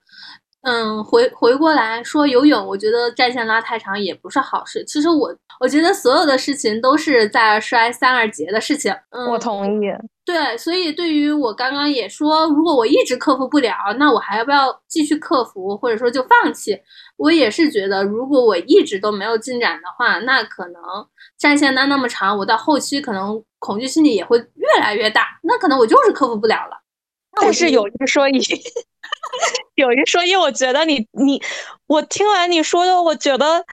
[0.62, 4.84] 嗯，回回过来说游泳，我觉得战线拉太长也不是好事。
[4.84, 8.94] 其实我我觉得所有的事情都是在而衰三二节的事情。
[9.10, 9.92] 嗯，我同意。
[10.24, 16.78] 对，所以对于我刚刚也说，如果我一直克服不了，那我还要不要继续克服，或者说就放弃？
[17.16, 20.80] 我也是觉得，如果我一直都没有进展的话，那可能
[21.36, 26.81] 战线拉那么长，我到后期可能恐惧心理也会越来越大，那可能我就是克服不了了。
[27.40, 28.40] 但是有一说一。
[29.76, 31.40] 有一说一，我觉得你你
[31.86, 33.64] 我听完你说的，我觉得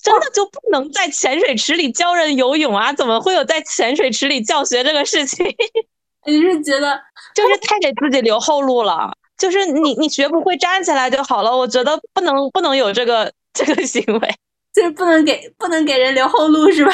[0.00, 2.92] 真的就不能在潜水池里教人游泳啊？
[2.92, 5.44] 怎么会有在潜水池里教学这个事情？
[6.26, 7.00] 你是觉得
[7.34, 9.12] 就是太给自己留后路了？
[9.36, 11.54] 就是你你学不会站起来就好了？
[11.56, 14.34] 我觉得不能不能有这个这个行为，
[14.72, 16.92] 就是不能给不能给人留后路是吧？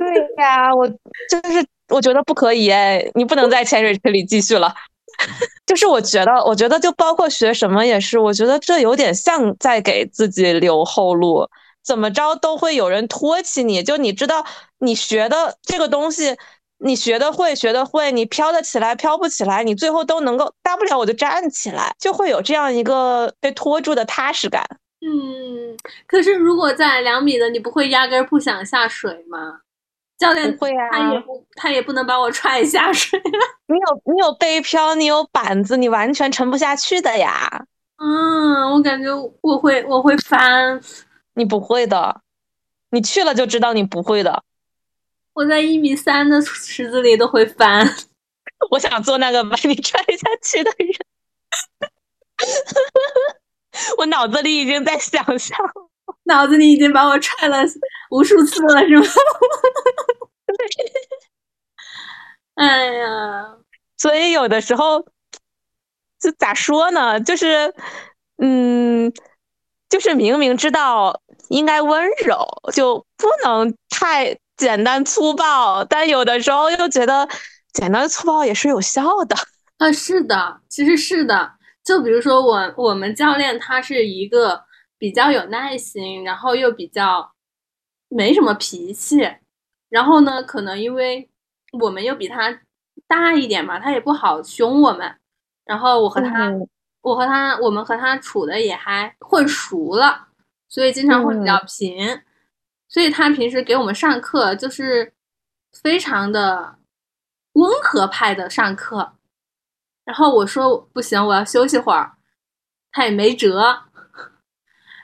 [0.00, 4.74] 对呀，我就是我觉得不可以哎，你不能在潜水池里继续了。
[5.66, 11.48] 就是我觉得，我觉得就包括学什么也是，我觉得这有点像在给自己留后路，
[11.84, 13.82] 怎么着都会有人托起你。
[13.82, 14.44] 就你知道，
[14.78, 16.36] 你学的这个东西，
[16.78, 24.64] 你学的会，学的会，你飘得起来，飘不起来，你最后都能够，大不了我就站起来，就会有这样一个被拖住的踏实感。
[25.00, 29.60] 嗯，可是如果在两米的，你不会压根不想下水吗？
[30.22, 33.20] 教练会啊，他也不，他也不能把我踹下水。
[33.66, 37.66] 你有你有背漂，你有板子，你完全沉不下去的呀。
[37.98, 39.08] 嗯，我感觉
[39.40, 40.80] 我会我会翻。
[41.34, 42.20] 你不会的，
[42.90, 44.44] 你去了就知道你不会的。
[45.34, 47.84] 我在一米三的池子里都会翻。
[48.70, 50.88] 我想做那个把你踹下去的人。
[53.98, 55.58] 我脑子里已经在想象。
[56.24, 57.58] 脑子里已经把我踹了
[58.10, 59.04] 无数次了，是吗？
[62.54, 63.56] 哎呀，
[63.96, 65.00] 所以有的时候
[66.20, 67.18] 就咋说呢？
[67.20, 67.72] 就是，
[68.38, 69.12] 嗯，
[69.88, 77.26] 就是明明知道应该温柔，就不能太简单粗暴，但有的时候又觉得
[77.72, 79.34] 简单粗暴也是有效的。
[79.78, 81.52] 啊，是的，其实是的。
[81.82, 84.62] 就比如说我我们教练他是一个。
[85.02, 87.32] 比较有耐心，然后又比较
[88.08, 89.18] 没什么脾气，
[89.88, 91.28] 然后呢，可能因为
[91.80, 92.60] 我们又比他
[93.08, 95.18] 大一点嘛，他也不好凶我们。
[95.64, 96.52] 然后我和他，
[97.00, 100.28] 我和他，我们和他处的也还混熟了，
[100.68, 102.22] 所以经常会比较平。
[102.86, 105.12] 所以他平时给我们上课就是
[105.72, 106.76] 非常的
[107.54, 109.14] 温和派的上课。
[110.04, 112.12] 然后我说不行，我要休息会儿，
[112.92, 113.82] 他也没辙。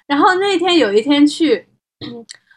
[0.09, 1.69] 然后那天有一天去，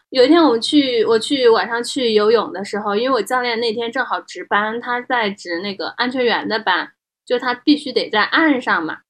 [0.08, 6.92] 有一天我们去，我去晚上去游泳的时候，因为我教练那天正好值班，他在值那个安全员的班，
[7.26, 9.00] 就他必须得在岸上嘛，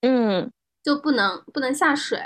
[0.00, 0.50] 嗯，
[0.82, 2.18] 就不能不能下水，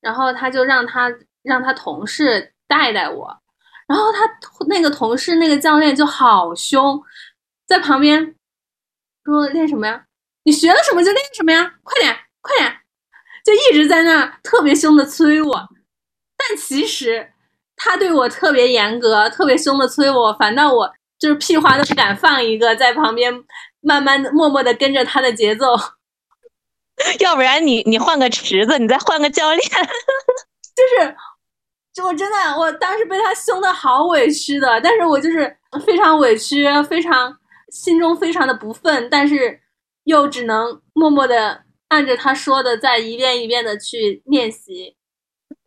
[0.00, 1.10] 然后他就让他
[1.42, 3.40] 让他同事带带我，
[3.86, 4.20] 然后他
[4.68, 7.02] 那个同事那个教练就好凶，
[7.66, 8.34] 在旁边
[9.24, 10.04] 说练什么呀？
[10.42, 12.77] 你学了什么就练什么呀，快点快点。
[13.48, 15.68] 就一直在那特别凶的催我，
[16.36, 17.32] 但其实
[17.76, 23.32] 他对我特别严格，特别凶的催我，反倒我就是屁话都不敢放一个，在旁边
[23.80, 25.64] 慢慢的、默默的跟着他的节奏。
[27.20, 29.62] 要不然你你换个池子，你再换个教练，
[30.76, 31.16] 就是，
[31.94, 37.34] 就我真的我当时被他凶的好委屈的，但是我就是非常委屈，非常
[37.72, 39.58] 心中非常的不忿，但是
[40.04, 41.62] 又只能默默的。
[41.88, 44.96] 按着他说的，再一遍一遍的去练习。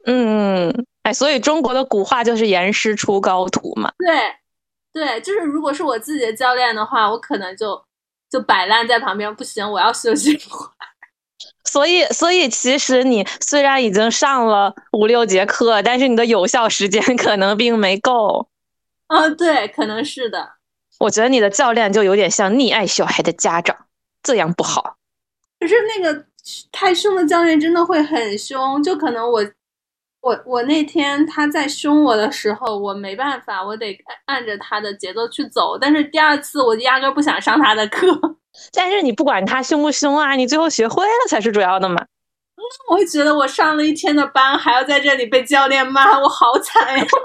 [0.05, 3.91] 嗯，哎，所以中国的古话就是严师出高徒嘛。
[3.97, 4.35] 对，
[4.93, 7.83] 对，就是如果是我自己的教练的话，我可能就
[8.29, 10.39] 就摆烂在旁边，不行，我要休息。
[11.63, 18.47] 所以，所以其实你虽然已经上了五六节课，但是你的有效时间 可能并没够。
[19.07, 20.53] 啊，对，可能是的。
[20.99, 23.75] 我觉得你的教练就有点像溺爱小孩的家长，
[24.23, 24.97] 这样不好。
[25.61, 26.25] 可是那个
[26.71, 29.45] 太凶的教练真的会很凶，就可能我
[30.21, 33.95] 我我那天他在凶我的时候，我没办法，我得
[34.25, 35.77] 按着他的节奏去走。
[35.79, 38.07] 但是第二次我压根不想上他的课。
[38.73, 42.03] 但是你不管他凶不凶啊，你最后学会了才是主要的嘛。
[42.89, 47.05] 我会觉得我上了一天的班，还要在这里被教练骂，我好惨呀。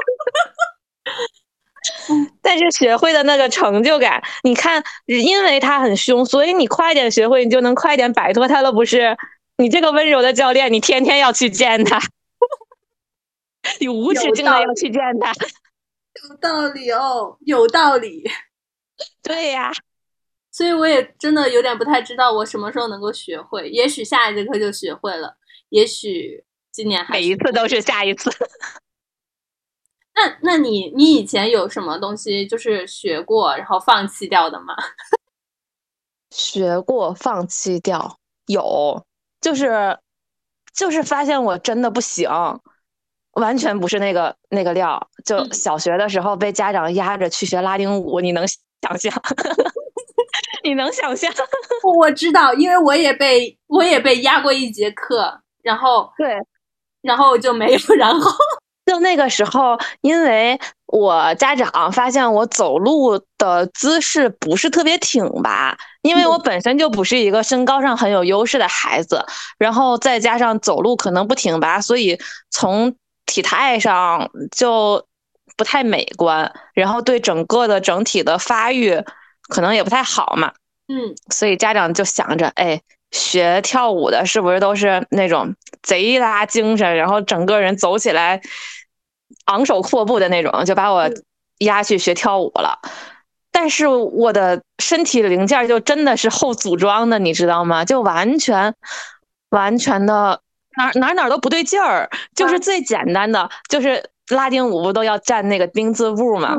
[2.42, 9.16] 但是学会的那个成就感，你看，因为他很凶，所以你快点学会，你就能快点摆脱他了，不是？
[9.58, 11.98] 你这个温柔的教练，你天天要去见他，
[13.80, 15.32] 你无止境的要去见他。
[16.28, 18.24] 有道理哦，有道理。
[19.22, 19.72] 对呀，
[20.50, 23.68] 所以我也真的有点不太知道我什么时候能够学会。
[23.68, 25.36] 也许下一节课就学会了，
[25.70, 28.30] 也许今年还每一次都是下一次。
[30.16, 34.74] 那那你你以前有什么东西就是学过然后放弃掉的吗？
[36.30, 39.04] 学过放弃掉有，
[39.40, 39.98] 就是
[40.74, 42.28] 就是发现我真的不行，
[43.32, 45.08] 完全不是那个那个料。
[45.24, 49.12] 就小学的时候被家长压着去学拉丁舞，你能想象？
[50.64, 51.32] 你能想象？
[51.98, 56.36] 我知道，因为我也被我也被压过一节课，然后对，
[57.02, 58.30] 然后就没有然后。
[58.86, 69.26] 就那个时候，因为我家长发现我走路的姿势不是特别挺拔，因为我本身就不是一个身高上很有优势的孩子，
[69.58, 72.16] 然后再加上走路可能不挺拔，所以
[72.50, 72.94] 从
[73.26, 75.04] 体态上就
[75.56, 79.02] 不太美观，然后对整个的整体的发育
[79.48, 80.52] 可能也不太好嘛。
[80.86, 82.80] 嗯，所以家长就想着，哎。
[83.16, 88.40] 学跳舞的是不是都是那种贼拉精神，然后整个人走起来
[89.46, 91.10] 昂首阔步的那种，就把我
[91.58, 92.78] 压去学跳舞了。
[93.50, 97.84] 但是我的身体零件就真的是后组装的，你知道吗？
[97.84, 98.74] 就完全
[99.48, 100.40] 完全的
[100.76, 102.10] 哪哪哪都不对劲儿。
[102.34, 106.56] 就是最简单的，就是拉丁舞不都要站那个丁字步吗？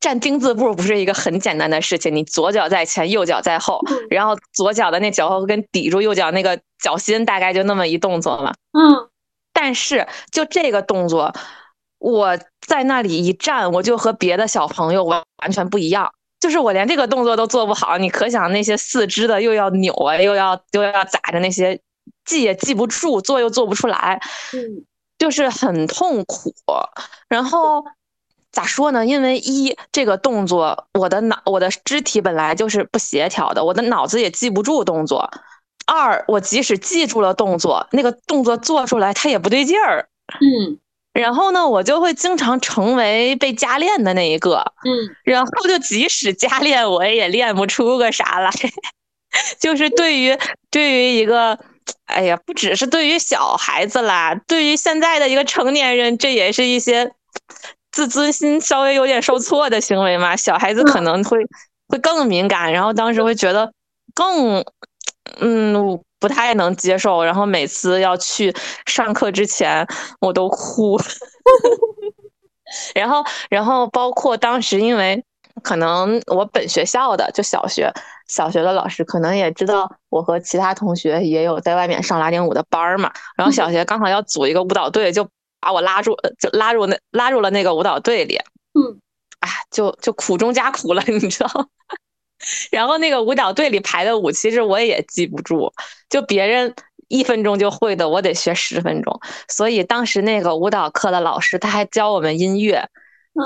[0.00, 3.80] 站丁字步不是一个很简单的事情，你左脚在前，右脚在后，
[4.10, 8.52] 然后左脚的那脚后跟抵住右脚那个脚心，大概就那么一动作嘛。
[8.72, 9.08] 嗯，
[9.52, 11.32] 但是就这个动作，
[11.98, 21.80] 我在那里一站，我就和别的小朋友完完全不一样，就是我连这个动作都做不好，你可想那些四肢的又要扭啊，又要又要咋着那些，
[22.24, 24.20] 记也记不住，做又做不出来，
[24.52, 24.84] 嗯，
[25.18, 26.54] 就是很痛苦，
[27.28, 27.84] 然后。
[28.56, 29.04] 咋说呢？
[29.04, 35.30] 因为一这个动作，我的脑我的肢体本来就是不协调的，我的脑子也记不住动作。
[35.84, 40.08] 二，我即使记住了动作，那个动作做出来它也不对劲儿。
[40.40, 40.78] 嗯，
[41.12, 44.72] 然后呢，我就会经常成为被加练的那一个。
[44.86, 48.50] 嗯，然后就即使加练，我也练不出个啥来。
[49.60, 50.34] 就是对于
[50.70, 51.58] 对于一个，
[52.06, 57.12] 哎呀，不只是对于小孩子啦，对于现在的一个成年人，这也是一些。
[57.96, 61.38] 自尊心稍微有点受挫的行为嘛，小孩子可能会
[61.88, 63.72] 会更敏感，然后当时会觉得
[64.14, 64.62] 更
[65.40, 69.86] 嗯不太能接受，然后每次要去上课之前
[70.20, 71.00] 我都哭，
[72.94, 75.24] 然后然后包括当时因为
[75.62, 77.90] 可能我本学校的就小学
[78.28, 85.26] 小学的老师可能也知道我和其他同学也有在外面上拉丁舞的班儿嘛，然后小学刚好要组一个舞蹈队就。
[85.60, 88.36] 把我拉住，就拉入那拉入了那个舞蹈队里，
[88.74, 89.00] 嗯，
[89.40, 91.68] 哎，就就苦中加苦了， 你知道。
[92.70, 95.72] 然后那个舞蹈队里排的舞，其实我也记不住，
[96.10, 96.74] 就别人
[97.08, 99.20] 一分钟就会的，我得学十分钟。
[99.48, 102.86] 所以当时那个舞蹈课的老师他还教我们音乐，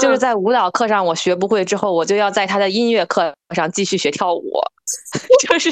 [0.01, 4.61] 就是在舞蹈课上我学不会之后，我就要在他的音乐课上继续学跳舞，
[5.49, 5.71] 就是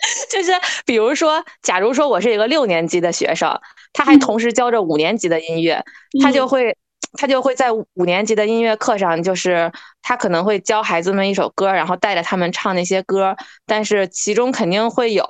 [0.30, 0.52] 就是，
[0.84, 3.58] 比如说，假如说我是一个六年级的学生。
[3.92, 5.84] 他还同时教着五年级的音乐，
[6.22, 6.76] 他就会，
[7.18, 13.36] 他就会在五年级的音乐课上，就是他可能会教孩子们一首歌，然后带着他们唱那些歌，
[13.66, 15.24] 但是其中肯定会有，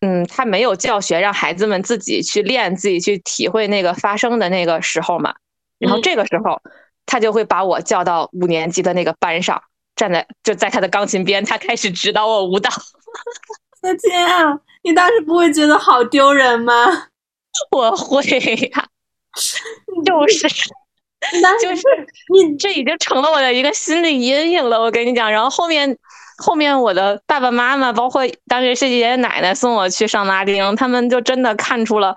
[0.00, 5.32] 嗯，他没有教学，让孩子们自己去练，自己去体会那个发声的那个时候嘛。
[5.78, 6.60] 然后这个时候，
[7.06, 9.62] 他就会把我叫到五年级的那个班上，
[9.94, 12.68] 站在就在他的钢琴边，他开始指导我舞蹈。
[13.84, 16.72] 我的天啊，你当时不会觉得好丢人吗？
[17.70, 18.86] 我会呀，
[20.06, 20.48] 就是，
[21.60, 21.82] 就是
[22.32, 24.80] 你这已经成了我的一个心理阴影了。
[24.80, 25.98] 我跟你讲，然后后面
[26.38, 32.16] 后面我的爸爸妈妈，包括当时是爷爷奶奶送我去上拉丁，他们就真的看出了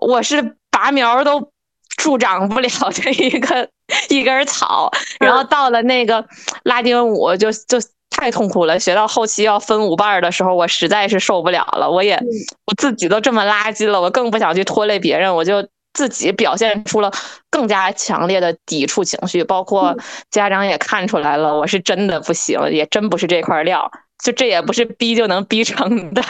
[0.00, 1.52] 我是拔苗都
[1.96, 3.68] 助长不了的一个
[4.08, 6.26] 一根草，然后到了那个
[6.62, 7.78] 拉丁舞就就
[8.10, 11.90] 太痛苦了，学到后期要分舞伴的时候，我实在是受不了了。
[11.90, 12.20] 我也
[12.66, 17.10] 我自己都这么垃圾了，我更不想去拖累别人，我就自己表现出了
[17.48, 19.96] 更加强烈的抵触情绪，包括
[20.30, 23.90] 家长也看出来了，我是真的不行，也真不是这块料，
[24.22, 26.22] 就这也不是逼就能逼成的，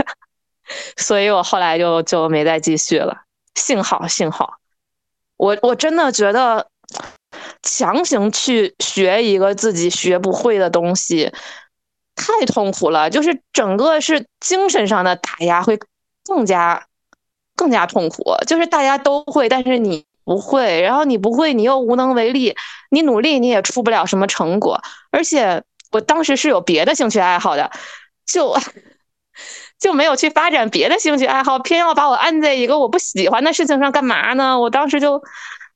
[0.96, 3.22] 所以我后来就就没再继续了。
[3.54, 4.58] 幸好幸好，
[5.36, 6.66] 我我真的觉得。
[7.62, 11.30] 强行去学一个自己学不会的东西，
[12.20, 13.08] 太痛苦了。
[13.08, 15.78] 就是整个是精神上的打压，会
[16.24, 16.86] 更加
[17.56, 18.22] 更加痛苦。
[18.46, 22.54] 就是大家都会，但是你不会，然后你不会，你又无能为力。
[22.90, 24.80] 你努力，你也出不了什么成果。
[25.10, 25.62] 而且
[25.92, 27.70] 我当时是有别的兴趣爱好的，
[28.26, 28.54] 就
[29.80, 34.58] 就没有去发展别的兴趣爱好，偏要把我按在一个我不喜欢的事情上干嘛呢？
[34.60, 35.22] 我当时就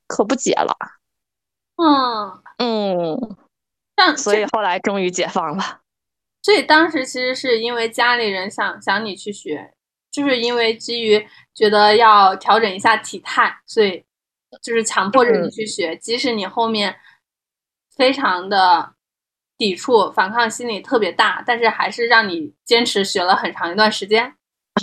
[0.07, 0.77] 可不解了。
[1.77, 3.35] 嗯嗯，
[3.95, 5.79] 但所以后来终于解放了。
[6.45, 9.73] 所以当时其实是因为家里人想想你去学，
[10.11, 11.25] 就是因为基于
[11.55, 14.03] 觉得要调整一下体态，所以
[14.61, 15.97] 就是强迫着你去学。
[15.97, 16.95] 即使你后面
[17.97, 18.93] 非常的
[19.57, 24.31] 抵触、反抗心理特别大，但是还是让你坚持学了很长一段时间。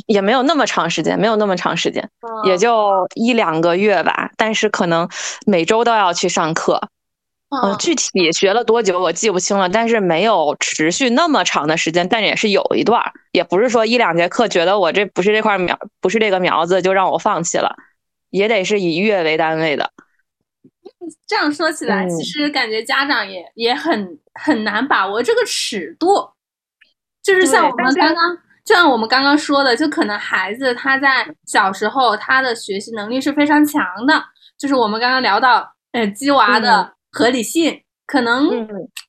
[0.09, 2.11] 也没有那么长时间，没有那么长时间，
[2.43, 4.29] 也就一两个月吧。
[4.37, 5.09] 但是可能
[5.47, 6.81] 每周都要去上课，
[7.53, 9.69] 嗯，具体学了多久我记不清了。
[9.69, 17.77] 但是没有持续那么长的时间，但也是有一段，也不是说一两节课觉得我这不是这块苗，不是这个苗子就让我放弃了，
[18.31, 19.91] 也得是以月为单位的。
[21.27, 26.31] 这样说起来，其实感觉家长也也很很难把握这个尺度，
[27.23, 28.39] 就是像我们刚刚。
[28.65, 34.23] 就像我们刚刚说的，就可能孩子他在小时候他的学习能力是非常强的，
[34.57, 38.51] 就是我们刚刚聊到，呃，鸡娃的合理性，可能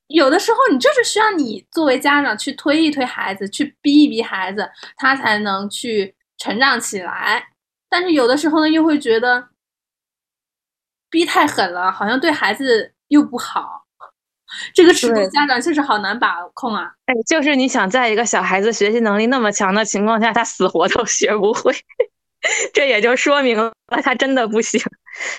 [0.08, 7.47] 有的时候你就是需要你作为家长去推一推孩子，去逼一逼孩子，他才能去成长起来。
[7.89, 9.49] 但是有的时候呢，又会觉得
[11.10, 13.82] 逼太狠了，好像对孩子又不好。
[14.74, 16.91] 这个尺度家长确实好难把控啊！
[17.08, 21.74] 哎，就是你想在一个小孩子学习能力那么强的情况下，他死活都学不会，
[22.72, 23.74] 这也就说明了
[24.04, 24.80] 他真的不行。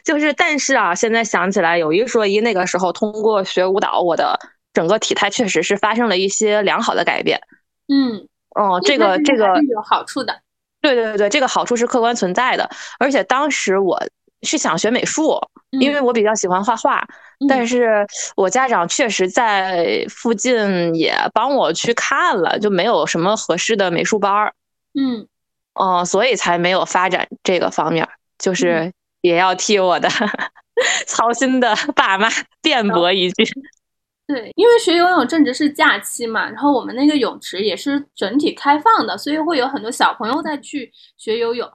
[0.05, 4.39] 就是，但是啊，现在想起来有一说一，那个时候通过学舞蹈，我的
[4.73, 7.41] 整个体态确实是发生了一些良好的改变。
[7.89, 10.41] 嗯，哦，这个这个有好处的。
[10.81, 12.69] 对对对对，这个好处是客观存在的。
[12.99, 13.99] 而且当时我
[14.43, 15.39] 是想学美术，
[15.81, 17.07] 因为我比较喜欢画画。
[17.49, 18.07] 但是
[18.37, 24.55] 我家长确实在附近也帮我去看了，就没有什么合适的美术班儿。
[24.95, 25.27] 嗯，
[25.75, 28.09] 哦，所以才没有发展这个方面，
[28.39, 28.93] 就是
[29.25, 30.09] 也要替我的
[31.09, 32.29] 操心的爸妈
[32.63, 33.45] 辩驳一句。
[34.29, 41.71] 对，因为学游泳正值是假期嘛，然后我们那个泳池也是整体开放的，所以会有很多小朋友在去学游泳。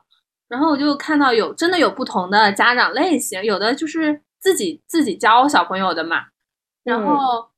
[0.48, 4.22] 然后我就看到有真的有不同的家长类型，有的就是。
[4.42, 6.28] 自己自己教小朋友的嘛，
[6.86, 7.50] 然后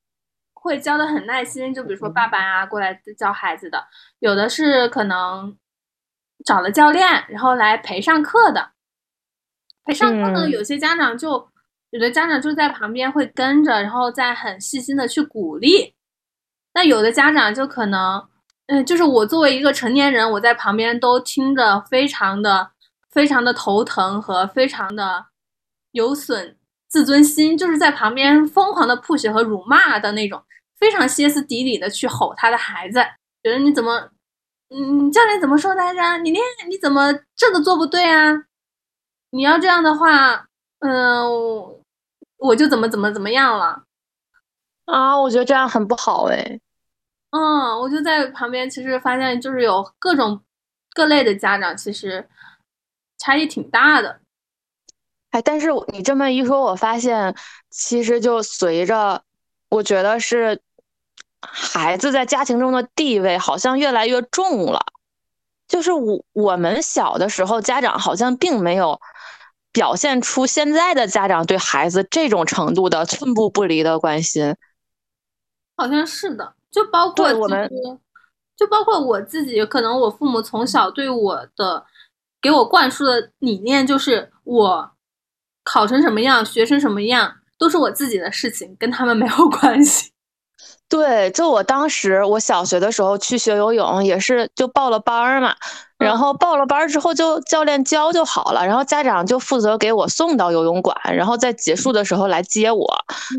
[0.56, 3.86] 会教的很耐心，就比如说爸爸啊过来教孩子的，
[4.18, 5.56] 有的是可能
[6.44, 8.72] 找了教练，然后来陪上课的。
[9.86, 11.48] 陪上课呢，有些家长就
[11.90, 15.94] 有的家长就在旁边会跟着，然后再很细心的去鼓励。
[16.74, 18.28] 那有的家长就可能，
[18.68, 22.72] 嗯，就是我作为一个成年人，我在旁边都听着非常的
[23.10, 25.26] 非常的头疼和非常的
[25.92, 26.58] 有损。
[26.88, 30.44] 自尊心就是在旁边疯狂的 push 和辱骂的那种，
[30.78, 33.00] 非常歇斯底里的去吼他的孩子，
[33.42, 34.10] 觉得你怎么，
[34.70, 36.18] 嗯，教练怎么说来着？
[36.18, 38.44] 你练你怎么这都做不对啊？
[39.32, 40.48] 你要这样的话，
[40.80, 41.26] 嗯，
[42.38, 43.84] 我就怎么怎么怎么样了
[44.86, 45.18] 啊？
[45.20, 46.60] 我觉得这样很不好哎。
[47.32, 50.42] 嗯，我就在旁边，其实发现就是有各种
[50.94, 52.28] 各类的家长，其实
[53.18, 54.20] 差异挺大的。
[55.30, 57.34] 哎，但是你这么一说，我发现
[57.70, 59.24] 其实就随着，
[59.70, 60.60] 我觉得是
[61.40, 64.86] 孩子在家庭中的地位好像越来越重了。
[65.70, 69.00] 就是我我们小的时候，家长好像并没有
[69.72, 74.56] 表现出现在的家长对孩子这种程度的寸步不离的关心。
[75.76, 77.70] 好像是的，就包括我们，
[78.56, 81.86] 就包括我自己，可能我父母从小对我的
[82.42, 84.92] 给我灌输的理念就是我。
[85.64, 90.11] 考成什么样，学成什么样，都是我自己的事情，跟他们没有关系。
[90.92, 95.56] 对，就我当时我小学的时候去学游泳，也是就报了班儿嘛，
[95.98, 102.86] 然后报了班儿之后就教练教就好了，然后家长就负责给我送到游泳馆，然后在结束的时候来接我。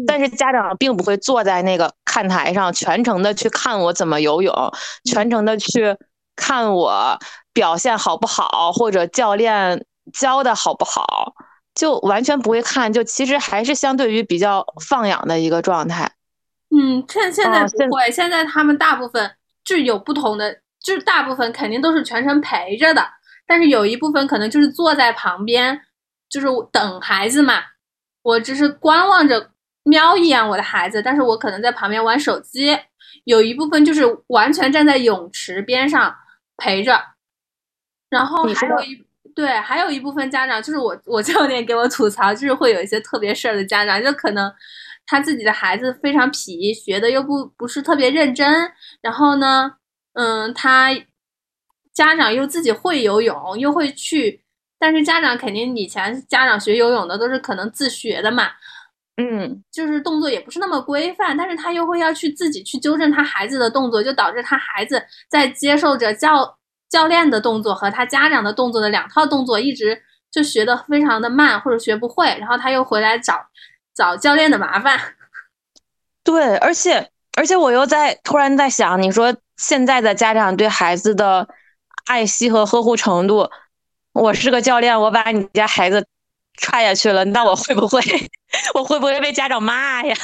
[0.06, 4.54] 但是家长并不会坐在那个看台上全程的去看我怎么游泳，
[5.04, 5.94] 全程的去
[6.34, 7.18] 看我
[7.52, 9.84] 表现好不好，或者教练
[10.14, 11.34] 教的好不好，
[11.74, 16.10] 就完全不会看，就其实还是相对于比较放养的一个状态。
[16.74, 19.30] 嗯，趁现在不会，现在他们大部分
[19.62, 23.06] 就是有不同的，就是大部分肯定都是全程陪着的，
[23.46, 25.82] 但是有一部分可能就是坐在旁边，
[26.30, 27.60] 就是等孩子嘛。
[28.22, 29.50] 我只是观望着，
[29.82, 32.78] 瞄一眼我的孩子，但是我可能在旁边玩手机。
[33.24, 36.16] 有一部分就是完全站在泳池边上
[36.56, 36.98] 陪着，
[38.08, 39.04] 然后还有一
[39.34, 44.50] 对，还有一部分家长就是我我教练给我吐槽，就是会有一些特别事儿的家长，就可能。
[45.12, 49.70] 他自己的孩子非常皮，学的又不不是特别认真，然后呢，
[50.14, 50.88] 嗯，他
[51.92, 54.42] 家长又自己会游泳，又会去，
[54.78, 58.52] 但是家长肯定以前家长学游泳的都是可能自学的嘛，
[59.18, 66.58] 嗯，就是动作也不是那么规范，但是他又会要去自己去纠正他孩子的动作，就导致他孩子在接受着教
[66.88, 73.34] 教练的动作和他家长的动作的两套动作，一直就学的非常的慢或者学不会，然后他又回来找。
[73.94, 74.98] 找教练的麻烦，
[76.24, 81.48] 对，而且而且我又在突然在想，你说现在的家长对孩子的
[82.06, 83.50] 爱惜和呵护程度，
[84.12, 86.06] 我是个教练，我把你家孩子
[86.58, 88.00] 踹下去了，那我会不会，
[88.74, 90.14] 我会不会被家长骂呀？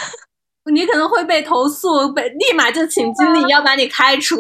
[0.71, 4.37] 你可能会被投诉，被立马就请经理要把你开除。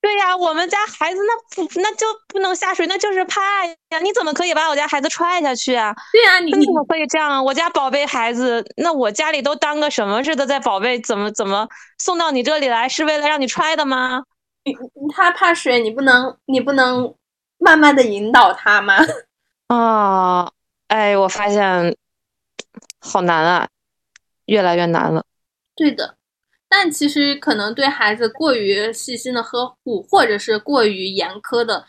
[0.00, 3.98] 对呀，我们家孩子那不那就不能下水，那就是怕呀！
[4.00, 5.94] 你怎么可以把我家孩子踹下去啊？
[6.12, 7.42] 对呀，你怎么可以这样啊？
[7.42, 11.68] 我家宝贝孩子，那我家里都当个什么似的在宝贝，怎么怎么
[11.98, 14.22] 送到你这里来，是为了让你踹的吗？
[14.64, 14.72] 你
[15.14, 17.14] 他怕水，你不能你不能
[17.58, 18.94] 慢慢的引导他吗？
[19.66, 20.50] 啊，
[20.86, 21.96] 哎，我发现
[23.00, 23.68] 好难啊，
[24.46, 25.24] 越来越难了。
[25.74, 26.17] 对的。
[26.70, 31.86] 但其实可能对孩子过于细心的呵护，或者是过于严苛的，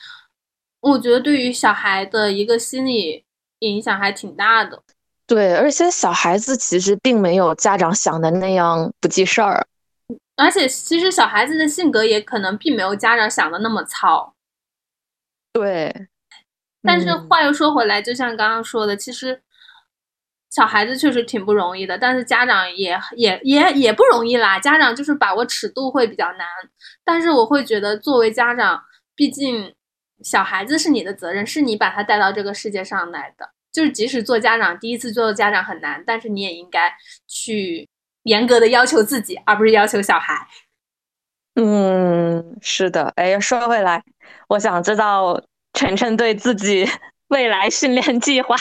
[0.79, 3.25] 我觉得对于小孩的一个心理
[3.59, 4.81] 影响还挺大的。
[5.27, 9.67] 对，而且小孩子其实并没有家长想的那样不记事儿，
[10.37, 14.33] 而且其实小孩子的性格也可能并没有家长想的那么糙。
[15.51, 16.07] 对，
[16.81, 19.41] 但是话又说回来，就像刚刚说的，其实。
[20.49, 24.59] 小孩子确实挺不容易的，但是家长也也也也不容易啦。
[24.59, 26.47] 家长就是把握尺度会比较难，
[27.05, 28.81] 但是我会觉得，作为家长，
[29.15, 29.73] 毕竟
[30.23, 33.51] 小孩子是你的责任，是你把他带到这个世界上来的。
[33.71, 36.91] 就是即使做家长，第一次做家长很难，但是你也应该
[37.27, 37.87] 去
[38.23, 40.47] 严格的要求自己，而不是要求小孩。
[41.53, 43.13] 嗯，是的。
[43.15, 44.03] 哎，说回来，
[44.47, 45.39] 我想知道
[45.73, 46.89] 晨晨对自己
[47.29, 48.55] 未来训练计划。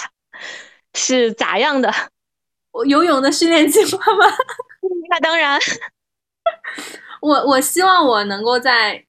[0.98, 1.92] 是咋样的？
[2.72, 4.26] 我游泳的训练计划吗？
[5.08, 5.58] 那当然。
[7.20, 9.04] 我我希望我能够在，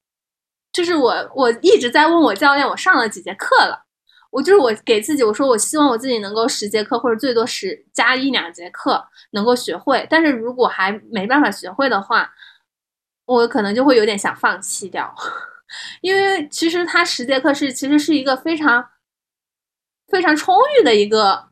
[0.72, 3.86] 就是我我一直在问我教练，我上了几节课了。
[4.32, 10.06] 我就是我给自己我说，我希望我自己能够十节课或者最多十加一两节课能够学会。
[10.10, 12.32] 但是如果还没办法学会的话，
[13.26, 15.14] 我可能就会有点想放弃掉，
[16.02, 18.90] 因为其实他十节课是其实是一个非常
[20.08, 21.49] 非常充裕的一个。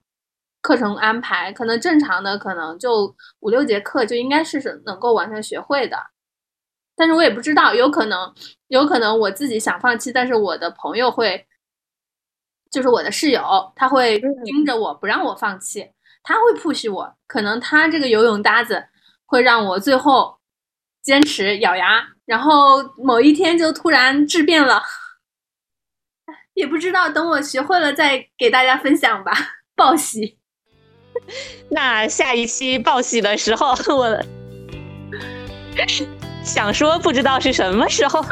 [0.68, 5.98] 课程安排可能正常的可能就五六节课就应该是能够完全学会的，
[6.94, 8.36] 但是我也不知道，有可能
[8.68, 11.48] 有可能我自己想放弃，但是我的朋友会，
[12.70, 15.90] 就是我的室友，他会盯着我不让我放弃，
[16.22, 18.88] 他会 push 我，可能他这个游泳搭子
[19.26, 20.38] 会让我最后
[21.02, 24.84] 坚持咬牙，然后某一天就突然质变了，
[26.56, 29.32] 也不知道，等我学会了再给大家分享吧，
[29.74, 30.38] 报喜。
[31.70, 34.18] 那下一期报喜的时候， 我
[36.44, 38.24] 想说不知道是什么时候，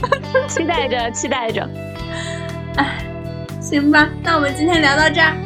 [0.48, 1.68] 期待着，期待着。
[2.76, 3.04] 哎，
[3.60, 5.36] 行吧，那我们今天聊到这儿。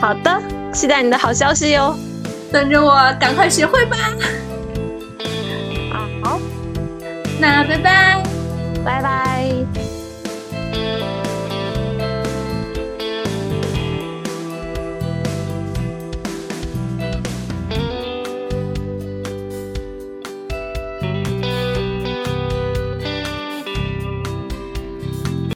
[0.00, 1.96] 好的，期待你的好消息哟。
[2.52, 3.96] 等着我赶快学会吧。
[6.22, 6.40] 好，
[7.38, 8.22] 那拜拜，
[8.84, 9.89] 拜拜。